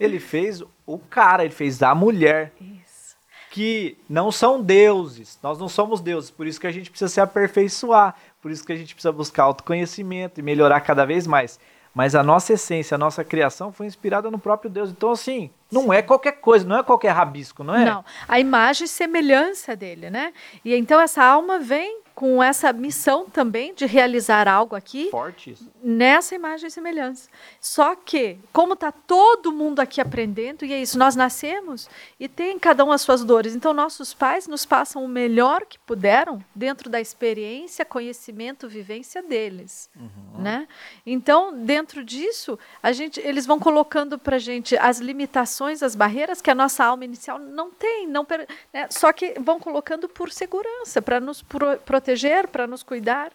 [0.00, 2.52] Ele fez o cara, ele fez a mulher.
[2.60, 3.16] Isso.
[3.50, 5.38] Que não são deuses.
[5.42, 6.30] Nós não somos deuses.
[6.30, 8.16] Por isso que a gente precisa se aperfeiçoar.
[8.40, 11.60] Por isso que a gente precisa buscar autoconhecimento e melhorar cada vez mais.
[11.94, 14.90] Mas a nossa essência, a nossa criação foi inspirada no próprio Deus.
[14.90, 15.94] Então, assim, não Sim.
[15.94, 17.84] é qualquer coisa, não é qualquer rabisco, não é?
[17.84, 20.32] Não, a imagem e semelhança dele, né?
[20.64, 25.08] E então essa alma vem com essa missão também de realizar algo aqui.
[25.10, 25.66] Forte isso.
[25.82, 27.30] Nessa imagem e semelhança.
[27.58, 32.58] Só que, como está todo mundo aqui aprendendo, e é isso, nós nascemos e tem
[32.58, 33.54] cada um as suas dores.
[33.54, 39.88] Então, nossos pais nos passam o melhor que puderam dentro da experiência, conhecimento, vivência deles.
[39.96, 40.42] Uhum.
[40.42, 40.68] Né?
[41.06, 46.50] Então, dentro disso, a gente, eles vão colocando para gente as limitações, as barreiras que
[46.50, 48.06] a nossa alma inicial não tem.
[48.06, 48.26] Não,
[48.74, 48.88] né?
[48.90, 51.42] Só que vão colocando por segurança, para nos
[51.86, 53.32] proteger proteger, para nos cuidar.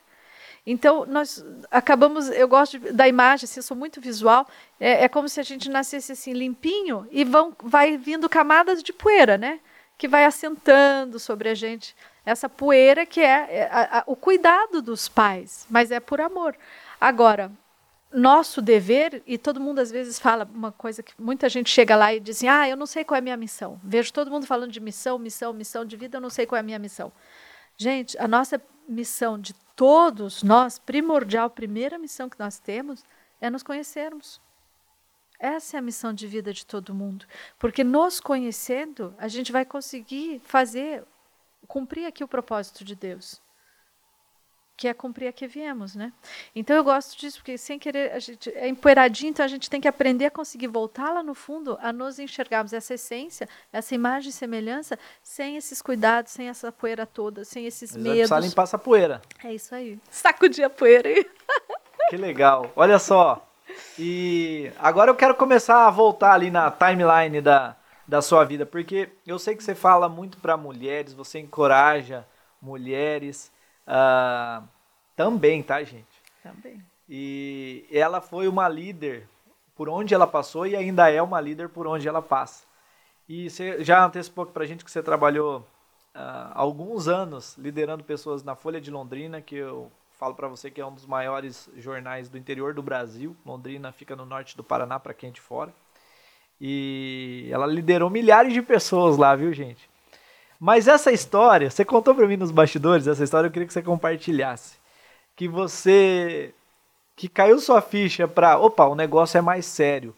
[0.66, 4.48] Então, nós acabamos, eu gosto da imagem, assim, eu sou muito visual,
[4.80, 8.92] é, é, como se a gente nascesse assim limpinho e vão, vai vindo camadas de
[8.92, 9.60] poeira, né?
[9.98, 11.96] Que vai assentando sobre a gente.
[12.26, 16.56] Essa poeira que é, é a, a, o cuidado dos pais, mas é por amor.
[17.00, 17.52] Agora,
[18.12, 22.12] nosso dever, e todo mundo às vezes fala uma coisa que muita gente chega lá
[22.14, 23.80] e diz assim, ah, eu não sei qual é a minha missão.
[23.84, 26.62] Vejo todo mundo falando de missão, missão, missão de vida, eu não sei qual é
[26.62, 27.12] a minha missão.
[27.78, 33.04] Gente, a nossa missão de todos nós, primordial, primeira missão que nós temos,
[33.42, 34.42] é nos conhecermos.
[35.38, 37.26] Essa é a missão de vida de todo mundo.
[37.60, 41.04] Porque nos conhecendo, a gente vai conseguir fazer,
[41.68, 43.44] cumprir aqui o propósito de Deus
[44.78, 46.12] que é cumprir a que viemos, né?
[46.56, 49.80] Então eu gosto disso porque sem querer a gente é empoeiradinho, então a gente tem
[49.80, 54.30] que aprender a conseguir voltar lá no fundo, a nos enxergarmos essa essência, essa imagem
[54.30, 58.30] e semelhança, sem esses cuidados, sem essa poeira toda, sem esses Exato, medos.
[58.30, 59.22] Precisa limpar essa poeira.
[59.44, 59.98] É isso aí.
[60.12, 61.26] Sacudir a poeira aí.
[62.08, 62.72] Que legal.
[62.76, 63.50] Olha só.
[63.98, 67.76] E agora eu quero começar a voltar ali na timeline da,
[68.08, 72.24] da sua vida, porque eu sei que você fala muito para mulheres, você encoraja
[72.62, 73.52] mulheres
[73.88, 74.68] Uh,
[75.16, 76.06] também, tá, gente?
[76.42, 76.84] Também.
[77.08, 79.28] E ela foi uma líder
[79.76, 82.66] por onde ela passou e ainda é uma líder por onde ela passa.
[83.28, 88.44] E você já antecipou para a gente que você trabalhou uh, alguns anos liderando pessoas
[88.44, 92.30] na Folha de Londrina, que eu falo para você que é um dos maiores jornais
[92.30, 93.36] do interior do Brasil.
[93.46, 95.74] Londrina fica no norte do Paraná, para quem é de fora.
[96.60, 99.90] E ela liderou milhares de pessoas lá, viu, gente?
[100.60, 103.82] Mas essa história, você contou para mim nos bastidores, essa história eu queria que você
[103.82, 104.78] compartilhasse.
[105.36, 106.54] Que você
[107.16, 110.16] que caiu sua ficha para, opa, o negócio é mais sério.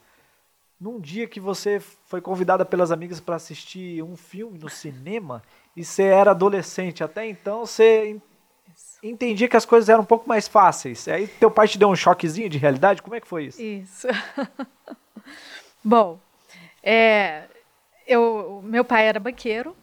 [0.79, 5.43] Num dia que você foi convidada pelas amigas para assistir um filme no cinema
[5.75, 8.19] e você era adolescente, até então você
[9.01, 11.07] entendia que as coisas eram um pouco mais fáceis.
[11.07, 13.61] Aí teu pai te deu um choquezinho de realidade, como é que foi isso?
[13.61, 14.07] Isso.
[15.83, 16.19] Bom,
[16.83, 17.43] é,
[18.07, 19.75] eu, meu pai era banqueiro,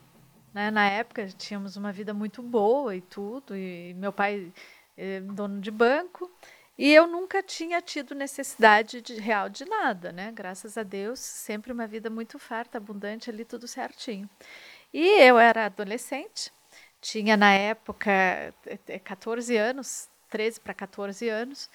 [0.54, 0.70] né?
[0.70, 4.52] Na época tínhamos uma vida muito boa e tudo, e meu pai
[4.96, 6.30] é dono de banco,
[6.78, 10.32] e eu nunca tinha tido necessidade de, real de nada, né?
[10.32, 14.28] Graças a Deus, sempre uma vida muito farta, abundante ali, tudo certinho.
[14.92, 16.52] E eu era adolescente,
[17.00, 18.54] tinha na época
[19.04, 21.68] 14 anos, 13 para 14 anos,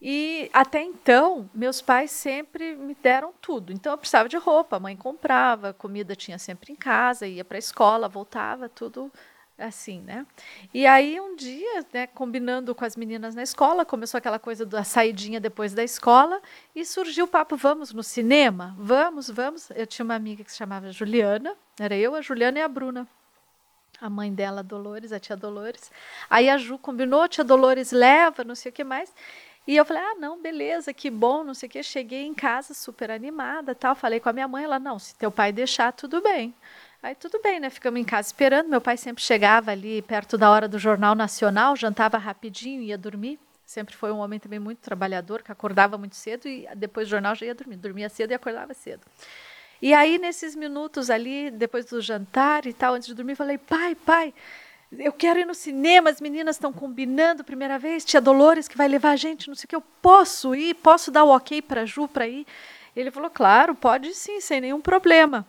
[0.00, 3.72] e até então, meus pais sempre me deram tudo.
[3.72, 7.56] Então eu precisava de roupa, a mãe comprava, comida tinha sempre em casa, ia para
[7.56, 9.10] a escola, voltava, tudo
[9.58, 10.24] assim, né?
[10.72, 14.84] E aí um dia, né, combinando com as meninas na escola, começou aquela coisa da
[14.84, 16.40] saidinha depois da escola
[16.74, 18.76] e surgiu o papo, vamos no cinema?
[18.78, 19.70] Vamos, vamos.
[19.70, 23.08] Eu tinha uma amiga que se chamava Juliana, era eu, a Juliana e a Bruna.
[24.00, 25.90] A mãe dela, Dolores, a tia Dolores.
[26.30, 29.12] Aí a Ju combinou, tia Dolores leva, não sei o que mais.
[29.68, 31.82] E eu falei, ah, não, beleza, que bom, não sei o que.
[31.82, 33.94] Cheguei em casa super animada, tal.
[33.94, 36.54] Falei com a minha mãe, ela, não, se teu pai deixar, tudo bem.
[37.02, 37.68] Aí tudo bem, né?
[37.68, 38.70] Ficamos em casa esperando.
[38.70, 43.38] Meu pai sempre chegava ali perto da hora do Jornal Nacional, jantava rapidinho, ia dormir.
[43.66, 47.34] Sempre foi um homem também muito trabalhador, que acordava muito cedo e depois do jornal
[47.34, 47.76] já ia dormir.
[47.76, 49.02] Dormia cedo e acordava cedo.
[49.82, 53.94] E aí, nesses minutos ali, depois do jantar e tal, antes de dormir, falei: pai,
[53.94, 54.32] pai,
[54.92, 58.88] eu quero ir no cinema, as meninas estão combinando, primeira vez, tia Dolores que vai
[58.88, 61.84] levar a gente, não sei o que, eu posso ir, posso dar o ok para
[61.84, 62.46] Ju para ir?
[62.96, 65.46] Ele falou: claro, pode sim, sem nenhum problema.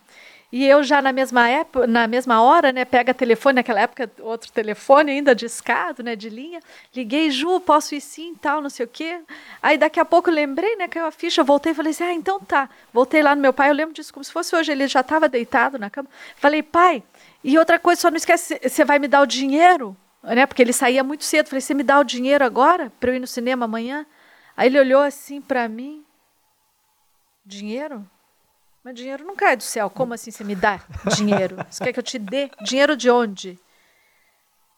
[0.52, 4.50] E eu já na mesma época, na mesma hora, né, pega telefone, naquela época outro
[4.50, 6.60] telefone ainda discado, né, de linha.
[6.94, 9.20] Liguei, Ju, posso ir sim, tal, não sei o quê.
[9.62, 12.68] Aí daqui a pouco lembrei, né, caiu a ficha, voltei falei assim: "Ah, então tá".
[12.92, 15.28] Voltei lá no meu pai, eu lembro disso como se fosse hoje, ele já estava
[15.28, 16.08] deitado na cama.
[16.36, 17.02] Falei: "Pai,
[17.42, 20.72] e outra coisa, só não esquece, você vai me dar o dinheiro?" Né, porque ele
[20.72, 21.48] saía muito cedo.
[21.48, 24.06] Falei: "Você me dá o dinheiro agora para eu ir no cinema amanhã?"
[24.56, 26.04] Aí ele olhou assim para mim:
[27.44, 28.08] "Dinheiro?"
[28.82, 29.90] Mas dinheiro não cai do céu.
[29.90, 30.80] Como assim você me dá
[31.14, 31.56] dinheiro?
[31.70, 32.50] Você quer que eu te dê?
[32.62, 33.58] Dinheiro de onde?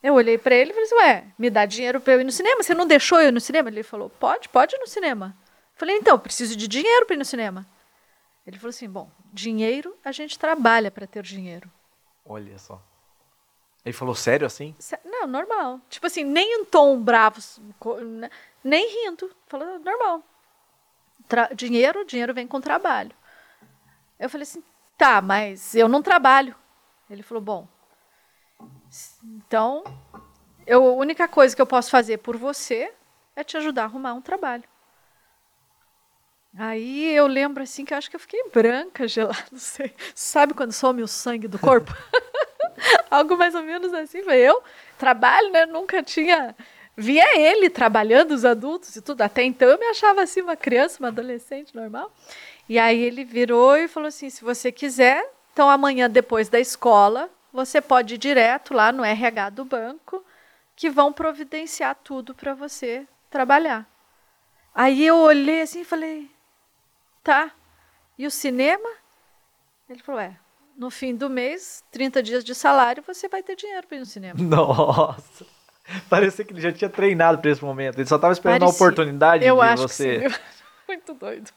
[0.02, 2.32] Eu olhei para ele e falei assim, ué, me dá dinheiro para eu ir no
[2.32, 2.60] cinema?
[2.60, 3.68] Você não deixou eu ir no cinema?
[3.68, 5.36] Ele falou, pode, pode ir no cinema.
[5.76, 7.64] Falei, então, preciso de dinheiro para ir no cinema.
[8.44, 11.70] Ele falou assim, bom, dinheiro, a gente trabalha para ter dinheiro.
[12.24, 12.80] Olha só.
[13.84, 14.74] Ele falou sério assim?
[15.04, 15.80] Não, normal.
[15.88, 17.40] Tipo assim, nem um tom bravo,
[18.04, 18.30] né,
[18.62, 19.30] nem rindo.
[19.48, 20.22] Falou, normal.
[21.28, 23.12] Tra dinheiro, dinheiro vem com trabalho.
[24.18, 24.62] Eu falei assim,
[24.96, 26.54] tá, mas eu não trabalho.
[27.10, 27.68] Ele falou, bom,
[29.22, 29.82] então
[30.66, 32.92] eu, a única coisa que eu posso fazer por você
[33.34, 34.64] é te ajudar a arrumar um trabalho.
[36.56, 39.94] Aí eu lembro assim que eu acho que eu fiquei branca, gelada, não sei.
[40.14, 41.92] Sabe quando some o sangue do corpo?
[43.10, 44.22] Algo mais ou menos assim.
[44.22, 44.62] Foi eu
[44.98, 45.66] trabalho, né?
[45.66, 46.54] Nunca tinha
[46.96, 49.22] via ele trabalhando, os adultos e tudo.
[49.22, 52.12] Até então eu me achava assim uma criança, uma adolescente normal.
[52.68, 57.30] E aí ele virou e falou assim: se você quiser, então amanhã depois da escola,
[57.52, 60.24] você pode ir direto lá no RH do banco,
[60.76, 63.86] que vão providenciar tudo para você trabalhar.
[64.74, 66.30] Aí eu olhei assim e falei:
[67.22, 67.50] tá.
[68.18, 68.88] E o cinema?
[69.88, 70.36] Ele falou: é.
[70.76, 74.06] No fim do mês, 30 dias de salário, você vai ter dinheiro para ir no
[74.06, 74.40] cinema.
[74.42, 75.46] Nossa!
[76.08, 77.98] Parecia que ele já tinha treinado para esse momento.
[77.98, 78.86] Ele só estava esperando Parecia.
[78.86, 80.20] a oportunidade eu de você.
[80.20, 80.40] Que sim.
[80.92, 81.50] Muito doido.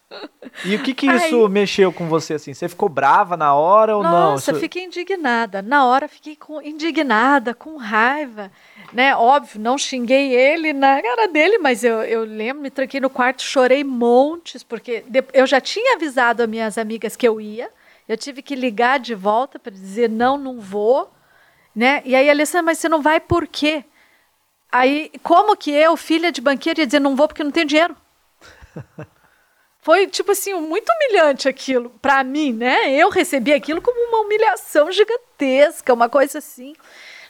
[0.63, 2.53] E o que que isso Aí, mexeu com você assim?
[2.53, 4.31] Você ficou brava na hora ou nossa, não?
[4.31, 5.61] Nossa, fiquei indignada.
[5.61, 8.49] Na hora fiquei com, indignada, com raiva,
[8.93, 9.13] né?
[9.13, 13.43] Óbvio, não xinguei ele na cara dele, mas eu, eu lembro, me tranquei no quarto,
[13.43, 17.69] chorei montes, porque eu já tinha avisado as minhas amigas que eu ia.
[18.07, 21.11] Eu tive que ligar de volta para dizer não, não vou,
[21.75, 22.01] né?
[22.05, 23.83] E aí Alessandra, mas você não vai por quê?
[24.71, 27.97] Aí, como que eu, filha de banqueiro, ia dizer não vou porque não tenho dinheiro?
[29.85, 32.91] Foi, tipo assim, muito humilhante aquilo para mim, né?
[32.91, 36.75] Eu recebi aquilo como uma humilhação gigantesca, uma coisa assim.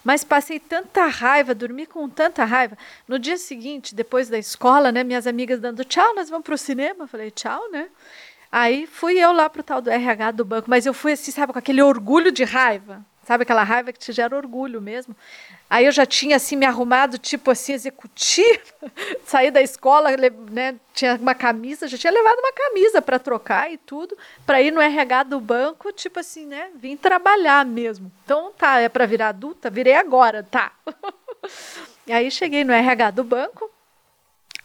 [0.05, 2.77] Mas passei tanta raiva, dormi com tanta raiva.
[3.05, 7.05] No dia seguinte, depois da escola, né, minhas amigas dando tchau, nós vamos pro cinema.
[7.07, 7.89] Falei, tchau, né?
[8.49, 11.51] Aí fui eu lá pro tal do RH do banco, mas eu fui assim, sabe,
[11.51, 13.05] com aquele orgulho de raiva.
[13.25, 15.15] Sabe aquela raiva que te gera orgulho mesmo?
[15.67, 18.61] Aí eu já tinha assim me arrumado, tipo assim, executiva,
[19.25, 20.11] saí da escola,
[20.51, 24.71] né, tinha uma camisa, já tinha levado uma camisa para trocar e tudo, para ir
[24.71, 28.11] no RH do banco, tipo assim, né, vim trabalhar mesmo.
[28.23, 30.71] Então tá, é para virar adulta, virei agora, tá.
[32.05, 33.71] e aí cheguei no RH do banco,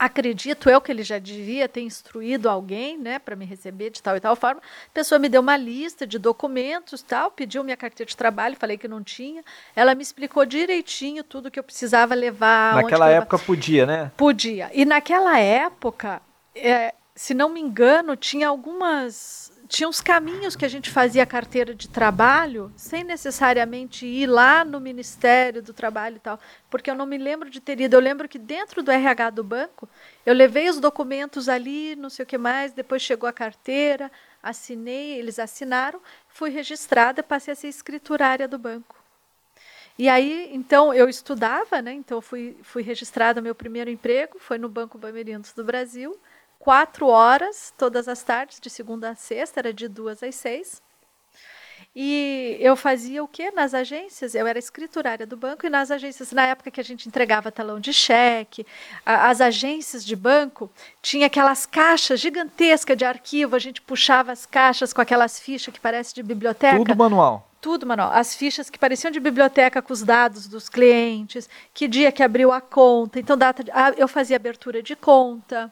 [0.00, 4.16] acredito eu que ele já devia ter instruído alguém, né, para me receber de tal
[4.16, 4.62] e tal forma.
[4.62, 8.78] A pessoa me deu uma lista de documentos, tal, pediu minha carteira de trabalho, falei
[8.78, 9.44] que não tinha.
[9.76, 12.76] Ela me explicou direitinho tudo que eu precisava levar.
[12.76, 14.10] Naquela época podia, né?
[14.16, 14.70] Podia.
[14.72, 16.22] E naquela época,
[16.54, 21.72] é, se não me engano, tinha algumas tinha uns caminhos que a gente fazia carteira
[21.72, 27.06] de trabalho sem necessariamente ir lá no Ministério do Trabalho e tal, porque eu não
[27.06, 27.94] me lembro de ter ido.
[27.94, 29.88] Eu lembro que dentro do RH do banco,
[30.26, 34.10] eu levei os documentos ali, não sei o que mais, depois chegou a carteira,
[34.42, 38.96] assinei, eles assinaram, fui registrada, passei a ser escriturária do banco.
[39.96, 41.92] E aí, então, eu estudava, né?
[41.92, 46.18] Então, fui, fui registrada, meu primeiro emprego foi no Banco Bamerindos do Brasil
[46.60, 50.80] quatro horas todas as tardes, de segunda a sexta, era de duas às seis.
[51.96, 53.50] E eu fazia o quê?
[53.50, 57.08] Nas agências, eu era escriturária do banco e nas agências, na época que a gente
[57.08, 58.64] entregava talão de cheque,
[59.04, 60.70] a, as agências de banco
[61.02, 65.80] tinha aquelas caixas gigantescas de arquivo, a gente puxava as caixas com aquelas fichas que
[65.80, 66.76] parece de biblioteca.
[66.76, 67.49] Tudo manual.
[67.60, 68.10] Tudo manual.
[68.12, 72.50] As fichas que pareciam de biblioteca com os dados dos clientes, que dia que abriu
[72.52, 75.70] a conta, então data de, ah, eu fazia abertura de conta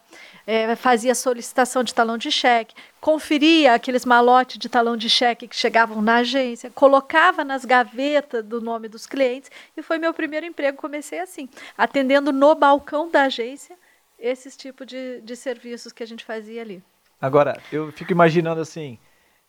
[0.48, 5.54] é, fazia solicitação de talão de cheque, conferia aqueles malotes de talão de cheque que
[5.54, 10.78] chegavam na agência, colocava nas gavetas do nome dos clientes e foi meu primeiro emprego.
[10.78, 13.76] Comecei assim, atendendo no balcão da agência
[14.18, 16.82] esses tipos de, de serviços que a gente fazia ali.
[17.20, 18.98] Agora, eu fico imaginando assim,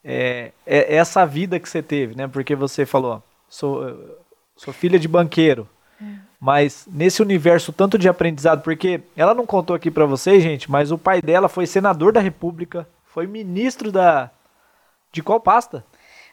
[0.04, 2.28] é, é essa vida que você teve, né?
[2.28, 4.18] Porque você falou, sou,
[4.56, 5.68] sou filha de banqueiro.
[6.02, 6.06] É.
[6.40, 10.92] Mas nesse universo tanto de aprendizado, porque ela não contou aqui para vocês, gente, mas
[10.92, 14.32] o pai dela foi senador da República, foi ministro da
[15.12, 15.84] de qual pasta?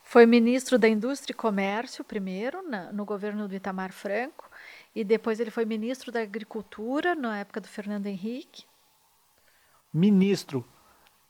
[0.05, 4.49] Foi ministro da Indústria e Comércio primeiro, na, no governo do Itamar Franco,
[4.95, 8.65] e depois ele foi ministro da Agricultura na época do Fernando Henrique.
[9.93, 10.65] Ministro.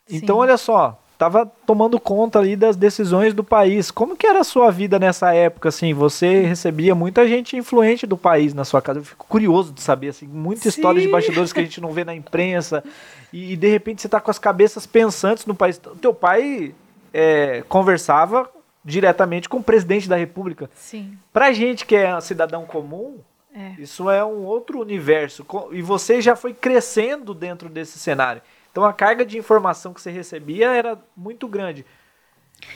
[0.07, 0.17] Sim.
[0.17, 3.91] Então olha só, estava tomando conta ali das decisões do país.
[3.91, 5.95] Como que era a sua vida nessa época, assim?
[5.95, 9.01] Você recebia muita gente influente do país na sua casa.
[9.01, 10.69] Eu fico curioso de saber, assim, muita Sim.
[10.69, 12.85] história de bastidores que a gente não vê na imprensa.
[13.33, 15.81] E, e de repente você está com as cabeças pensantes no país.
[15.87, 16.75] O teu pai
[17.15, 18.49] é, conversava
[18.85, 20.71] diretamente com o presidente da república.
[20.75, 21.17] Sim.
[21.33, 23.21] Pra gente que é cidadão comum,
[23.55, 23.73] é.
[23.79, 25.47] isso é um outro universo.
[25.73, 28.43] E você já foi crescendo dentro desse cenário.
[28.77, 31.87] Então a carga de informação que você recebia era muito grande.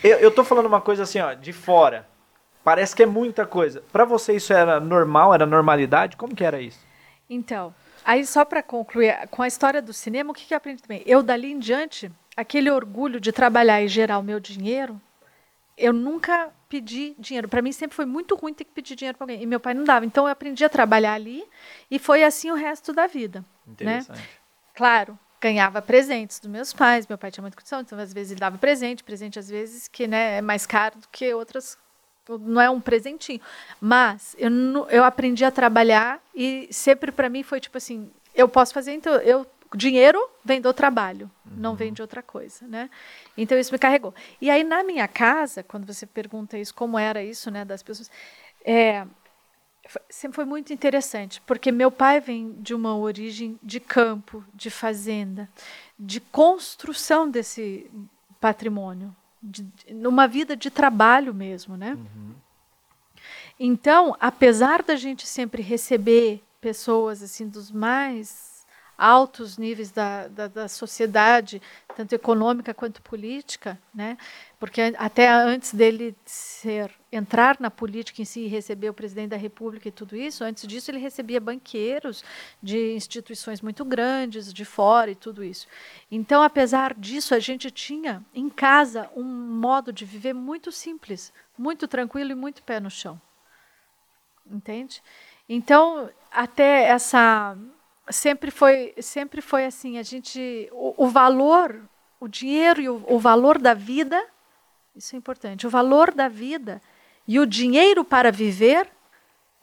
[0.03, 2.09] Eu, eu tô falando uma coisa assim, ó, de fora.
[2.63, 3.83] Parece que é muita coisa.
[3.91, 6.17] Para você isso era normal, era normalidade?
[6.17, 6.79] Como que era isso?
[7.29, 7.71] Então,
[8.03, 11.03] aí só para concluir, com a história do cinema, o que, que eu aprendi também?
[11.05, 14.99] Eu dali em diante, aquele orgulho de trabalhar e gerar o meu dinheiro,
[15.77, 17.47] eu nunca pedi dinheiro.
[17.47, 19.43] Para mim sempre foi muito ruim ter que pedir dinheiro para alguém.
[19.43, 20.03] E meu pai não dava.
[20.03, 21.43] Então eu aprendi a trabalhar ali
[21.91, 23.45] e foi assim o resto da vida.
[23.67, 23.73] Né?
[23.99, 24.41] Interessante.
[24.73, 27.07] Claro, ganhava presentes dos meus pais.
[27.07, 30.07] Meu pai tinha muita condição, então às vezes ele dava presente, presente às vezes que
[30.07, 31.77] né, é mais caro do que outras.
[32.29, 33.41] Não é um presentinho.
[33.81, 34.49] Mas eu,
[34.89, 39.15] eu aprendi a trabalhar e sempre para mim foi tipo assim: eu posso fazer, então
[39.15, 41.53] eu dinheiro vem do trabalho, uhum.
[41.57, 42.89] não vem de outra coisa, né?
[43.37, 44.13] Então isso me carregou.
[44.39, 48.11] E aí na minha casa, quando você pergunta isso, como era isso, né, das pessoas,
[48.63, 49.05] é,
[50.09, 55.49] sempre foi muito interessante, porque meu pai vem de uma origem de campo, de fazenda,
[55.99, 57.89] de construção desse
[58.39, 61.93] patrimônio, de, numa vida de trabalho mesmo, né?
[61.93, 62.33] Uhum.
[63.59, 68.50] Então, apesar da gente sempre receber pessoas assim dos mais
[69.01, 71.59] altos níveis da, da, da, sociedade,
[71.95, 74.15] tanto econômica quanto política, né?
[74.59, 79.37] porque até antes dele ser entrar na política em si e receber o presidente da
[79.37, 82.23] República e tudo isso, antes disso ele recebia banqueiros
[82.61, 85.65] de instituições muito grandes, de fora e tudo isso.
[86.11, 91.87] Então, apesar disso, a gente tinha em casa um modo de viver muito simples, muito
[91.87, 93.19] tranquilo e muito pé no chão.
[94.45, 95.01] Entende?
[95.49, 97.57] Então, até essa
[98.11, 101.81] sempre foi, sempre foi assim, a gente, o, o valor,
[102.19, 104.23] o dinheiro e o, o valor da vida,
[104.95, 106.81] isso é importante, o valor da vida
[107.27, 108.89] e o dinheiro para viver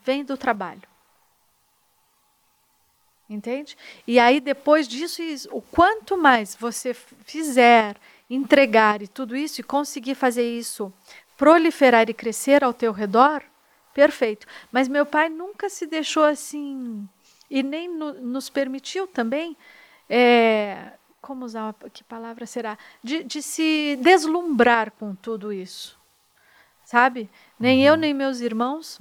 [0.02, 0.82] vem do trabalho.
[3.28, 3.76] Entende?
[4.06, 7.96] E aí, depois disso, o quanto mais você fizer,
[8.30, 10.92] entregar e tudo isso, e conseguir fazer isso
[11.36, 13.42] proliferar e crescer ao teu redor,
[13.94, 14.46] perfeito.
[14.72, 17.08] Mas meu pai nunca se deixou assim
[17.50, 19.56] e nem no, nos permitiu também,
[20.08, 22.78] é, como usar, que palavra será?
[23.02, 25.98] De, de, se deslumbrar com tudo isso,
[26.84, 27.28] sabe?
[27.58, 28.00] Nem eu, uhum.
[28.00, 29.00] nem meus irmãos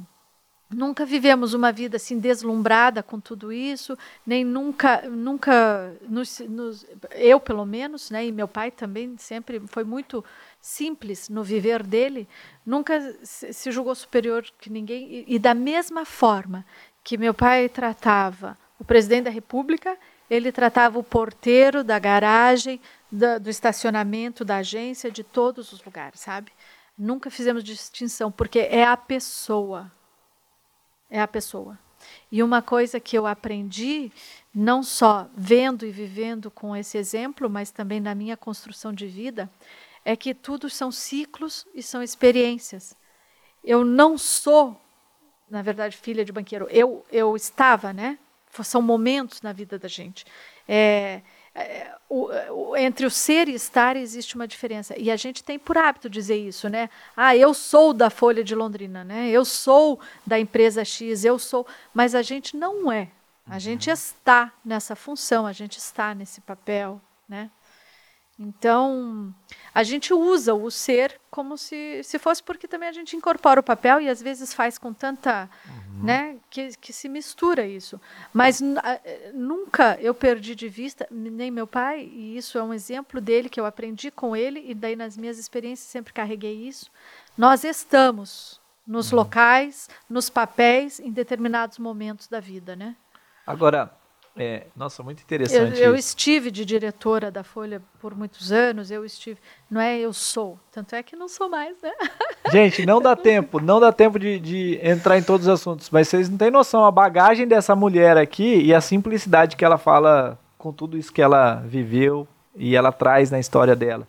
[0.69, 7.39] nunca vivemos uma vida assim deslumbrada com tudo isso, nem nunca, nunca, nos, nos, eu
[7.39, 10.23] pelo menos, né, e meu pai também sempre foi muito
[10.59, 12.27] simples no viver dele,
[12.65, 16.65] nunca se, se julgou superior que ninguém e, e da mesma forma
[17.07, 19.97] que meu pai tratava o presidente da República,
[20.29, 26.19] ele tratava o porteiro da garagem, do, do estacionamento da agência, de todos os lugares,
[26.19, 26.51] sabe?
[26.97, 29.89] Nunca fizemos distinção, porque é a pessoa.
[31.09, 31.79] É a pessoa.
[32.29, 34.11] E uma coisa que eu aprendi,
[34.53, 39.49] não só vendo e vivendo com esse exemplo, mas também na minha construção de vida,
[40.03, 42.97] é que tudo são ciclos e são experiências.
[43.63, 44.77] Eu não sou
[45.49, 46.67] na verdade, filha de banqueiro.
[46.69, 48.17] Eu, eu estava, né?
[48.63, 50.25] São momentos na vida da gente.
[50.67, 51.21] É,
[51.53, 54.97] é, o, o, entre o ser e estar existe uma diferença.
[54.97, 56.89] E a gente tem por hábito dizer isso, né?
[57.15, 59.29] Ah, eu sou da Folha de Londrina, né?
[59.29, 61.65] Eu sou da empresa X, eu sou.
[61.93, 63.09] Mas a gente não é.
[63.49, 63.93] A gente uhum.
[63.93, 67.49] está nessa função, a gente está nesse papel, né?
[68.39, 69.33] Então,
[69.73, 73.63] a gente usa o ser como se, se fosse porque também a gente incorpora o
[73.63, 76.03] papel e às vezes faz com tanta, uhum.
[76.03, 77.99] né, que, que se mistura isso.
[78.31, 78.61] Mas
[79.33, 83.59] nunca eu perdi de vista, nem meu pai, e isso é um exemplo dele que
[83.59, 86.91] eu aprendi com ele e daí nas minhas experiências sempre carreguei isso.
[87.35, 89.17] Nós estamos nos uhum.
[89.17, 92.95] locais, nos papéis, em determinados momentos da vida, né?
[93.45, 93.91] Agora,
[94.37, 95.79] é, nossa, muito interessante.
[95.79, 99.37] Eu, eu, estive de diretora da Folha por muitos anos, eu estive.
[99.69, 101.91] Não é eu sou, tanto é que não sou mais, né?
[102.51, 106.07] Gente, não dá tempo, não dá tempo de, de entrar em todos os assuntos, mas
[106.07, 110.39] vocês não têm noção a bagagem dessa mulher aqui e a simplicidade que ela fala
[110.57, 114.07] com tudo isso que ela viveu e ela traz na história dela.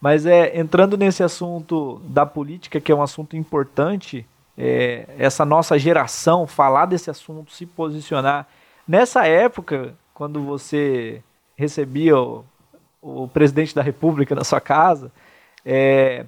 [0.00, 5.78] Mas é entrando nesse assunto da política, que é um assunto importante, é, essa nossa
[5.78, 8.46] geração falar desse assunto, se posicionar
[8.86, 11.22] Nessa época, quando você
[11.56, 12.44] recebia o,
[13.02, 15.10] o presidente da República na sua casa,
[15.64, 16.24] é,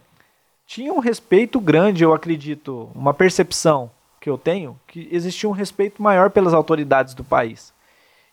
[0.66, 3.90] tinha um respeito grande, eu acredito, uma percepção
[4.20, 7.72] que eu tenho, que existia um respeito maior pelas autoridades do país.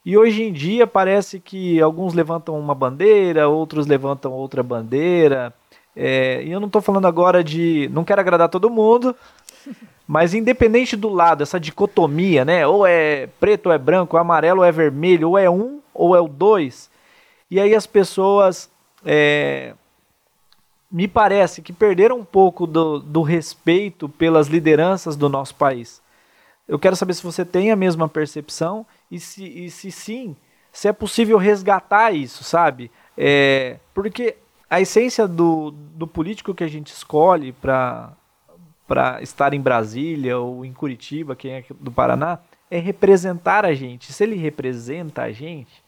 [0.03, 5.53] E hoje em dia parece que alguns levantam uma bandeira, outros levantam outra bandeira.
[5.95, 7.89] É, e eu não estou falando agora de.
[7.91, 9.15] Não quero agradar todo mundo,
[10.07, 12.65] mas independente do lado, essa dicotomia, né?
[12.67, 15.79] Ou é preto ou é branco, ou é amarelo ou é vermelho, ou é um
[15.93, 16.89] ou é o dois.
[17.49, 18.69] E aí as pessoas
[19.03, 19.73] é,
[20.91, 26.01] me parece que perderam um pouco do, do respeito pelas lideranças do nosso país.
[26.67, 30.35] Eu quero saber se você tem a mesma percepção e se, e se sim,
[30.71, 32.91] se é possível resgatar isso, sabe?
[33.17, 34.35] É, porque
[34.69, 38.11] a essência do, do político que a gente escolhe para
[38.87, 44.11] para estar em Brasília ou em Curitiba, quem é do Paraná, é representar a gente.
[44.11, 45.83] Se ele representa a gente,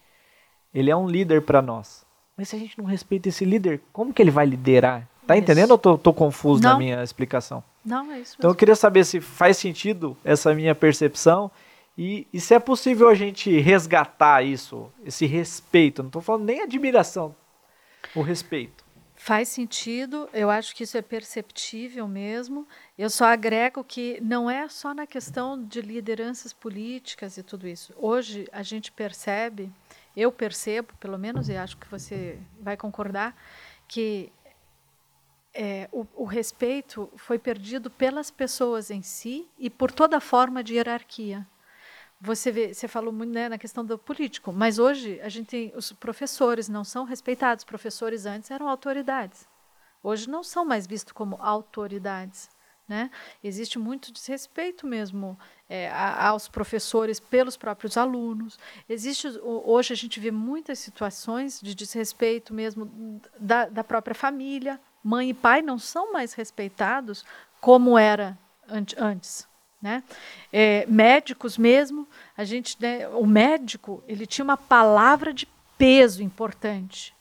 [0.73, 2.05] ele é um líder para nós.
[2.35, 5.07] Mas se a gente não respeita esse líder, como que ele vai liderar?
[5.25, 5.43] Tá isso.
[5.43, 6.73] entendendo ou tô, tô confuso não.
[6.73, 7.63] na minha explicação?
[7.83, 8.31] Não, é isso.
[8.31, 8.35] Mesmo.
[8.37, 11.51] Então eu queria saber se faz sentido essa minha percepção
[11.97, 16.03] e, e se é possível a gente resgatar isso, esse respeito.
[16.03, 17.35] Não estou falando nem admiração,
[18.15, 18.85] o respeito.
[19.27, 22.65] Faz sentido, eu acho que isso é perceptível mesmo.
[22.97, 27.93] Eu só agrego que não é só na questão de lideranças políticas e tudo isso.
[27.97, 29.69] Hoje a gente percebe,
[30.15, 33.35] eu percebo, pelo menos, e acho que você vai concordar,
[33.85, 34.31] que
[35.53, 40.75] é, o, o, respeito foi perdido pelas pessoas em si e por toda forma de
[40.75, 41.45] hierarquia.
[42.19, 45.73] Você vê, você falou muito né, na questão do político, mas hoje a gente tem
[45.75, 47.63] os professores não são respeitados.
[47.63, 49.47] Professores antes eram autoridades.
[50.01, 52.49] Hoje não são mais vistos como autoridades.
[52.87, 53.11] Né?
[53.43, 55.37] Existe muito desrespeito mesmo
[55.69, 58.57] é, aos professores pelos próprios alunos.
[58.87, 64.79] Existe hoje a gente vê muitas situações de desrespeito mesmo da, da própria família.
[65.03, 67.25] Mãe e pai não são mais respeitados
[67.59, 68.37] como era
[68.97, 69.45] antes.
[69.81, 70.03] Né?
[70.51, 75.47] É, médicos mesmo, a gente, né, o médico ele tinha uma palavra de
[75.77, 77.15] peso importante.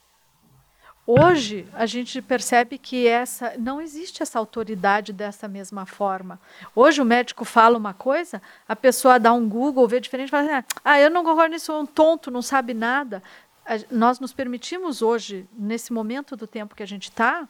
[1.09, 6.37] Hoje a gente percebe que essa não existe essa autoridade dessa mesma forma.
[6.75, 10.65] Hoje o médico fala uma coisa, a pessoa dá um Google, vê diferente, fala assim,
[10.83, 13.23] ah, eu não concordo nisso, é um tonto, não sabe nada.
[13.89, 17.47] nós nos permitimos hoje, nesse momento do tempo que a gente está,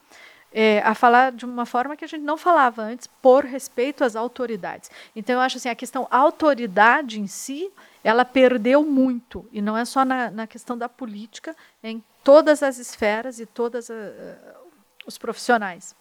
[0.60, 4.16] é, a falar de uma forma que a gente não falava antes, por respeito às
[4.16, 4.90] autoridades.
[5.16, 7.72] Então, eu acho assim, a questão autoridade em si,
[8.04, 12.64] ela perdeu muito, e não é só na, na questão da política, é em todas
[12.64, 13.94] as esferas e todos uh,
[15.06, 15.96] os profissionais.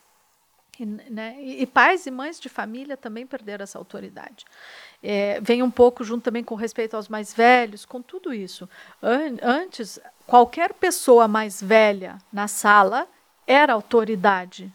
[0.81, 4.47] E, né, e, pais e mães de família também perderam essa autoridade.
[5.03, 8.67] É, vem um pouco junto também com respeito aos mais velhos, com tudo isso.
[9.03, 13.07] An antes, qualquer pessoa mais velha na sala
[13.47, 14.73] era autoridade.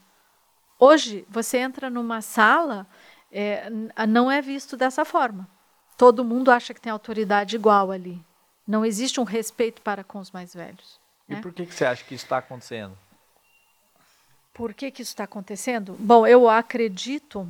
[0.80, 2.88] Hoje, você entra numa sala,
[3.32, 3.70] é,
[4.08, 5.48] não é visto dessa forma.
[5.98, 8.20] Todo mundo acha que tem autoridade igual ali.
[8.68, 11.00] Não existe um respeito para com os mais velhos.
[11.28, 11.42] E né?
[11.42, 12.98] por que, que você acha que isso está acontecendo?
[14.54, 15.96] Por que, que isso está acontecendo?
[16.00, 17.48] Bom, eu acredito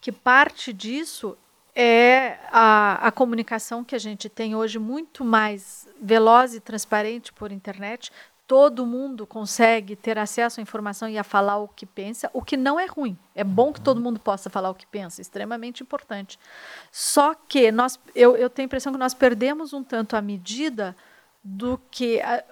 [0.00, 1.36] que parte disso
[1.74, 7.50] é a, a, comunicação que a gente tem hoje muito mais veloz e transparente por
[7.50, 8.12] internet
[8.46, 12.56] todo mundo consegue ter acesso à informação e a falar o que pensa, o que
[12.56, 13.16] não é ruim.
[13.34, 16.38] É bom que todo mundo possa falar o que pensa, extremamente importante.
[16.90, 20.96] Só que nós, eu, eu tenho a impressão que nós perdemos um tanto a medida
[21.42, 22.20] do que.
[22.20, 22.44] A,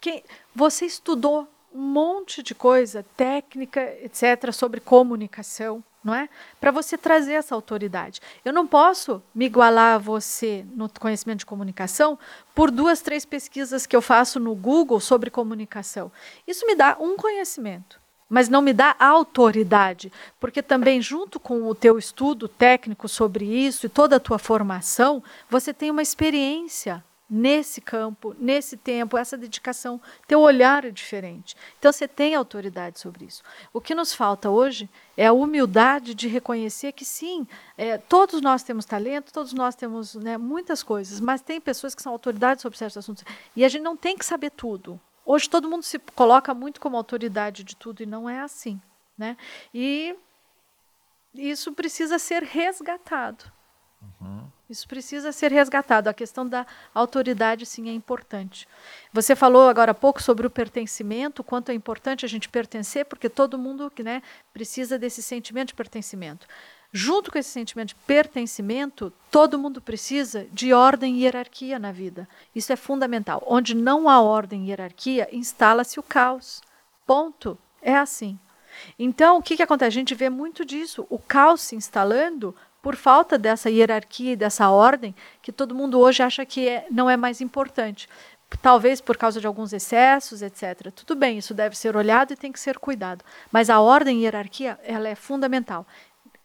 [0.00, 0.24] quem,
[0.54, 6.28] você estudou um monte de coisa, técnica, etc., sobre comunicação, não é?
[6.60, 8.20] Para você trazer essa autoridade.
[8.44, 12.18] Eu não posso me igualar a você no conhecimento de comunicação
[12.54, 16.10] por duas, três pesquisas que eu faço no Google sobre comunicação.
[16.46, 21.74] Isso me dá um conhecimento, mas não me dá autoridade, porque também junto com o
[21.74, 27.80] teu estudo técnico sobre isso e toda a tua formação, você tem uma experiência nesse
[27.80, 31.56] campo, nesse tempo, essa dedicação, teu olhar é diferente.
[31.78, 33.42] Então você tem autoridade sobre isso.
[33.72, 37.46] O que nos falta hoje é a humildade de reconhecer que sim,
[37.78, 42.02] é, todos nós temos talento, todos nós temos né, muitas coisas, mas tem pessoas que
[42.02, 43.24] são autoridades sobre certos assuntos
[43.54, 45.00] e a gente não tem que saber tudo.
[45.24, 48.80] Hoje todo mundo se coloca muito como autoridade de tudo e não é assim,
[49.16, 49.36] né?
[49.72, 50.16] E
[51.32, 53.44] isso precisa ser resgatado.
[54.20, 54.48] Uhum.
[54.70, 56.08] Isso precisa ser resgatado.
[56.08, 56.64] A questão da
[56.94, 58.68] autoridade, sim, é importante.
[59.12, 63.28] Você falou agora há pouco sobre o pertencimento, quanto é importante a gente pertencer, porque
[63.28, 66.46] todo mundo né, precisa desse sentimento de pertencimento.
[66.92, 72.28] Junto com esse sentimento de pertencimento, todo mundo precisa de ordem e hierarquia na vida.
[72.54, 73.42] Isso é fundamental.
[73.48, 76.62] Onde não há ordem e hierarquia, instala-se o caos.
[77.04, 77.58] Ponto.
[77.82, 78.38] É assim.
[78.98, 79.88] Então, o que, que acontece?
[79.88, 81.06] A gente vê muito disso.
[81.08, 86.22] O caos se instalando por falta dessa hierarquia e dessa ordem que todo mundo hoje
[86.22, 88.08] acha que é, não é mais importante.
[88.60, 90.90] Talvez por causa de alguns excessos, etc.
[90.92, 93.24] Tudo bem, isso deve ser olhado e tem que ser cuidado.
[93.52, 95.86] Mas a ordem e hierarquia, ela é fundamental.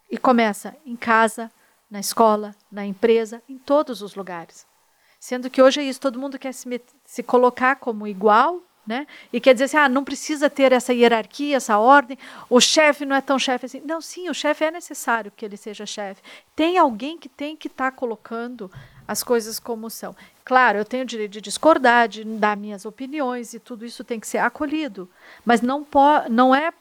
[0.10, 1.52] E começa em casa,
[1.90, 4.68] na escola, na empresa, em todos os lugares.
[5.20, 9.08] Sendo que hoje é isso, todo mundo quer se, se colocar como igual né?
[9.34, 12.18] E quer dizer assim, ah, não precisa ter essa hierarquia, essa ordem,
[12.50, 13.82] o chefe não é tão chefe assim.
[13.86, 16.22] Não, sim, o chefe é necessário que ele seja chefe.
[16.56, 18.70] Tem alguém que tem que estar tá colocando
[19.08, 20.16] as coisas como são.
[20.44, 24.20] Claro, eu tenho o direito de discordar, de dar minhas opiniões e tudo isso tem
[24.20, 25.10] que ser acolhido.
[25.44, 26.72] Mas não, po não é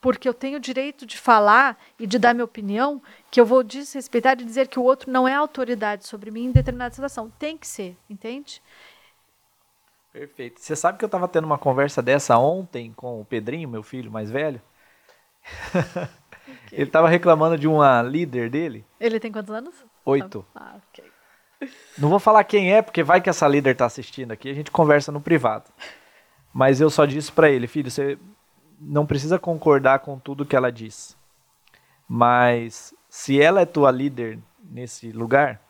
[0.00, 3.62] porque eu tenho o direito de falar e de dar minha opinião que eu vou
[3.62, 7.30] desrespeitar e dizer que o outro não é autoridade sobre mim em determinada situação.
[7.38, 8.62] Tem que ser, entende?
[10.12, 10.60] Perfeito.
[10.60, 14.10] Você sabe que eu estava tendo uma conversa dessa ontem com o Pedrinho, meu filho
[14.10, 14.60] mais velho?
[16.66, 16.78] Okay.
[16.78, 18.84] Ele estava reclamando de uma líder dele.
[18.98, 19.74] Ele tem quantos anos?
[20.04, 20.44] Oito.
[20.54, 21.04] Ah, ok.
[21.98, 24.70] Não vou falar quem é, porque vai que essa líder está assistindo aqui, a gente
[24.70, 25.70] conversa no privado.
[26.52, 28.18] Mas eu só disse para ele, filho, você
[28.80, 31.16] não precisa concordar com tudo que ela diz.
[32.08, 35.60] Mas se ela é tua líder nesse lugar,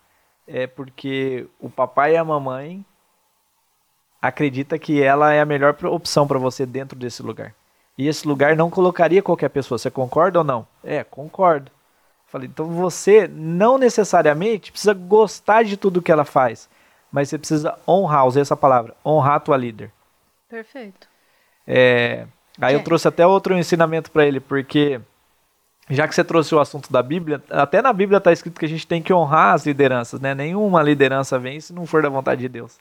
[0.47, 2.84] é porque o papai e a mamãe
[4.21, 7.55] acredita que ela é a melhor opção para você dentro desse lugar.
[7.97, 9.79] E esse lugar não colocaria qualquer pessoa.
[9.79, 10.66] Você concorda ou não?
[10.83, 11.71] É, concordo.
[12.27, 16.68] Falei, então você não necessariamente precisa gostar de tudo que ela faz,
[17.11, 19.91] mas você precisa honrar, usei essa palavra, honrar a tua líder.
[20.49, 21.09] Perfeito.
[21.66, 22.27] É,
[22.61, 22.77] aí é.
[22.77, 25.01] eu trouxe até outro ensinamento para ele, porque
[25.89, 28.68] já que você trouxe o assunto da Bíblia, até na Bíblia está escrito que a
[28.68, 30.33] gente tem que honrar as lideranças, né?
[30.33, 32.79] Nenhuma liderança vem se não for da vontade de Deus.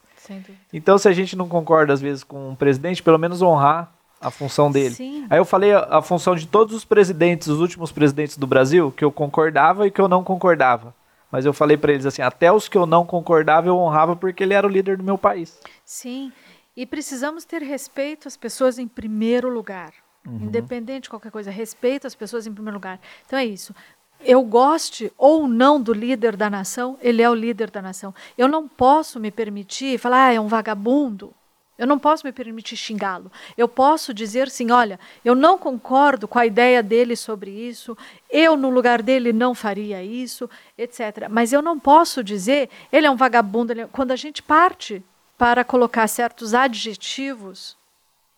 [0.74, 4.30] Então, se a gente não concorda às vezes com o presidente, pelo menos honrar a
[4.30, 4.96] função dele.
[4.96, 5.26] Sim.
[5.30, 8.92] Aí eu falei a, a, função de todos os presidentes, os últimos presidentes do Brasil,
[8.92, 10.94] que eu concordava e que eu não concordava.
[11.32, 14.44] Mas eu falei para eles assim, até os que eu não concordava eu honrava porque
[14.44, 15.60] ele era o líder do meu país.
[15.86, 16.34] Sim.
[16.76, 19.94] E precisamos ter respeito às pessoas em primeiro lugar.
[20.26, 20.46] Uhum.
[20.46, 23.00] Independente de qualquer coisa, respeito às pessoas em primeiro lugar.
[23.26, 23.74] Então é isso
[24.22, 28.14] eu goste ou não do líder da nação, ele é o líder da nação.
[28.38, 31.34] Eu não posso me permitir falar, ah, é um vagabundo.
[31.80, 33.32] Eu não posso me permitir xingá-lo.
[33.58, 37.98] Eu posso dizer assim: olha, eu não concordo com a ideia dele sobre isso,
[38.30, 41.30] eu, no lugar dele, não faria isso, etc.
[41.30, 43.72] Mas eu não posso dizer, ele é um vagabundo.
[43.72, 43.88] É...
[43.88, 45.02] Quando a gente parte
[45.38, 47.78] para colocar certos adjetivos